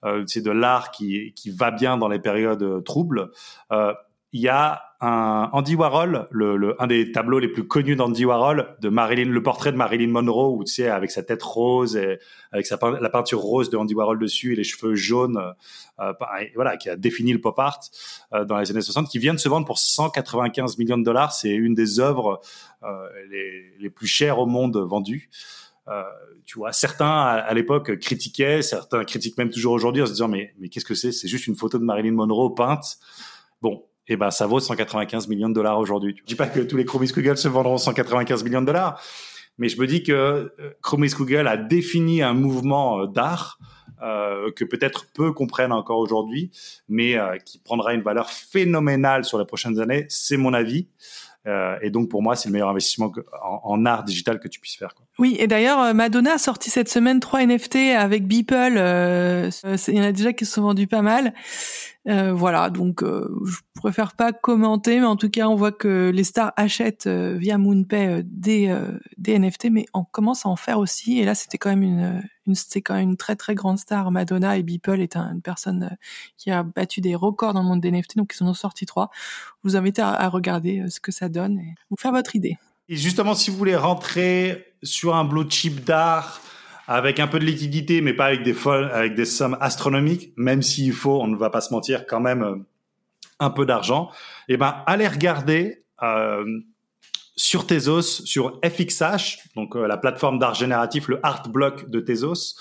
[0.04, 3.30] Euh, c'est de l'art qui qui va bien dans les périodes euh, troubles.
[3.72, 3.92] Euh,
[4.34, 6.28] il y a un Andy Warhol,
[6.80, 11.22] un des tableaux les plus connus d'Andy Warhol, le portrait de Marilyn Monroe, avec sa
[11.22, 12.18] tête rose et
[12.50, 15.40] avec la peinture rose de Andy Warhol dessus et les cheveux jaunes,
[16.00, 16.12] euh,
[16.56, 17.78] voilà, qui a défini le pop art
[18.32, 21.32] euh, dans les années 60, qui vient de se vendre pour 195 millions de dollars.
[21.32, 22.40] C'est une des œuvres
[22.82, 23.06] euh,
[23.78, 25.30] les, plus chères au monde vendues.
[26.44, 30.54] Tu vois, certains à, l'époque critiquaient, certains critiquent même toujours aujourd'hui en se disant mais
[30.58, 31.12] mais qu'est-ce que c'est?
[31.12, 32.98] C'est juste une photo de Marilyn Monroe peinte.
[33.62, 36.14] Bon, eh ben ça vaut 195 millions de dollars aujourd'hui.
[36.20, 39.00] Je dis pas que tous les Chromie Google se vendront 195 millions de dollars,
[39.58, 40.48] mais je me dis que euh,
[40.82, 43.58] Chromie Google a défini un mouvement euh, d'art
[44.02, 46.50] euh, que peut-être peu comprennent encore aujourd'hui,
[46.88, 50.04] mais euh, qui prendra une valeur phénoménale sur les prochaines années.
[50.08, 50.88] C'est mon avis.
[51.46, 54.60] Euh, et donc pour moi, c'est le meilleur investissement en, en, art digital que tu
[54.60, 54.94] puisses faire.
[54.94, 55.03] Quoi.
[55.20, 58.74] Oui, et d'ailleurs, euh, Madonna a sorti cette semaine trois NFT avec Beeple.
[58.76, 59.48] Euh,
[59.86, 61.34] il y en a déjà qui se sont vendus pas mal.
[62.08, 66.10] Euh, voilà, donc euh, je préfère pas commenter, mais en tout cas, on voit que
[66.12, 68.76] les stars achètent via MoonPay des,
[69.16, 71.20] des NFT, mais on commence à en faire aussi.
[71.20, 74.10] Et là, c'était quand même une, une c'était quand même une très très grande star.
[74.10, 75.96] Madonna et Beeple est une personne
[76.36, 78.84] qui a battu des records dans le monde des NFT, donc ils en ont sorti
[78.84, 79.10] trois.
[79.62, 82.58] Je vous invite à, à regarder ce que ça donne et vous faire votre idée.
[82.88, 86.40] Et justement, si vous voulez rentrer sur un blue chip d'art
[86.86, 90.60] avec un peu de liquidité, mais pas avec des folles, avec des sommes astronomiques, même
[90.60, 92.56] s'il faut, on ne va pas se mentir, quand même euh,
[93.40, 94.10] un peu d'argent,
[94.48, 96.44] eh ben, allez regarder euh,
[97.36, 102.54] sur Tezos, sur FXH, donc euh, la plateforme d'art génératif, le art block de Tezos,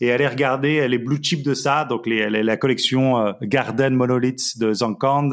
[0.00, 4.58] et allez regarder les blue chips de ça, donc les, la collection euh, Garden Monoliths
[4.58, 5.28] de Zankand,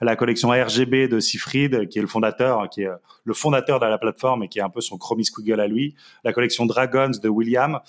[0.00, 3.86] la, collection RGB de Sifrid, qui est le fondateur, qui est euh, le fondateur de
[3.86, 7.10] la plateforme et qui est un peu son Chromie Squiggle à lui, la collection Dragons
[7.20, 7.80] de William,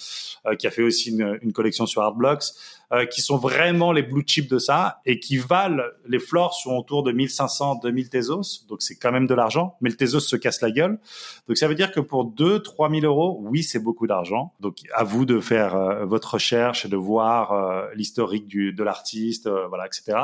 [0.47, 2.53] euh, qui a fait aussi une, une collection sur Artblocks,
[2.91, 6.75] euh, qui sont vraiment les blue chips de ça et qui valent, les flores sont
[6.75, 10.36] autour de 1500, 2000 Tezos, donc c'est quand même de l'argent, mais le Tezos se
[10.36, 10.99] casse la gueule.
[11.47, 14.53] Donc ça veut dire que pour 2, 3000 euros, oui, c'est beaucoup d'argent.
[14.59, 19.49] Donc à vous de faire euh, votre recherche et de voir euh, l'historique de l'artiste,
[19.69, 20.17] voilà, etc.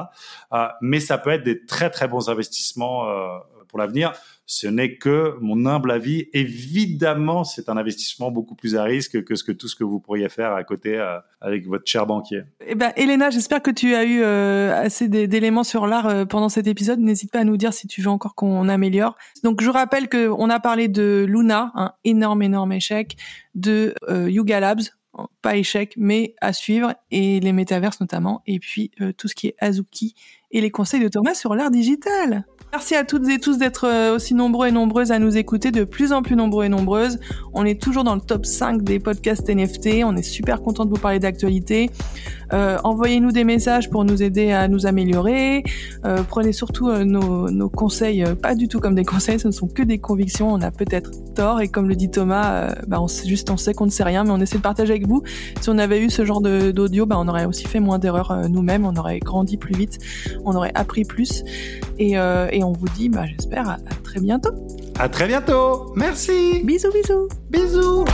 [0.81, 3.07] mais ça peut être des très très bons investissements
[3.71, 4.13] pour l'avenir.
[4.45, 6.27] Ce n'est que mon humble avis.
[6.33, 10.01] Évidemment, c'est un investissement beaucoup plus à risque que ce que tout ce que vous
[10.01, 12.43] pourriez faire à côté euh, avec votre cher banquier.
[12.67, 16.49] Eh ben, Elena, j'espère que tu as eu euh, assez d'éléments sur l'art euh, pendant
[16.49, 16.99] cet épisode.
[16.99, 19.15] N'hésite pas à nous dire si tu veux encore qu'on améliore.
[19.43, 23.15] Donc, je rappelle que on a parlé de Luna, un énorme, énorme échec,
[23.55, 24.81] de Yuga Labs,
[25.41, 29.55] pas échec, mais à suivre, et les métaverses notamment, et puis tout ce qui est
[29.59, 30.15] Azuki
[30.51, 32.45] et les conseils de Thomas sur l'art digital.
[32.73, 35.83] Merci à toutes et tous d'être euh, aussi nombreux et nombreuses à nous écouter, de
[35.83, 37.19] plus en plus nombreux et nombreuses.
[37.53, 40.05] On est toujours dans le top 5 des podcasts NFT.
[40.05, 41.89] On est super content de vous parler d'actualité.
[42.53, 45.63] Euh, envoyez-nous des messages pour nous aider à nous améliorer.
[46.05, 49.83] Euh, prenez surtout nos, conseils pas du tout comme des conseils, ce ne sont que
[49.83, 50.53] des convictions.
[50.53, 53.73] On a peut-être tort et comme le dit Thomas, bah on sait, juste on sait
[53.73, 55.23] qu'on ne sait rien, mais on essaie de partager avec vous.
[55.59, 58.85] Si on avait eu ce genre d'audio, bah on aurait aussi fait moins d'erreurs nous-mêmes,
[58.85, 59.97] on aurait grandi plus vite,
[60.45, 61.43] on aurait appris plus.
[61.99, 64.51] Et, et et on vous dit, bah, j'espère, à, très bientôt.
[64.99, 65.93] À très bientôt.
[65.95, 66.61] Merci.
[66.63, 67.27] Bisous, bisous.
[67.49, 68.05] Bisous.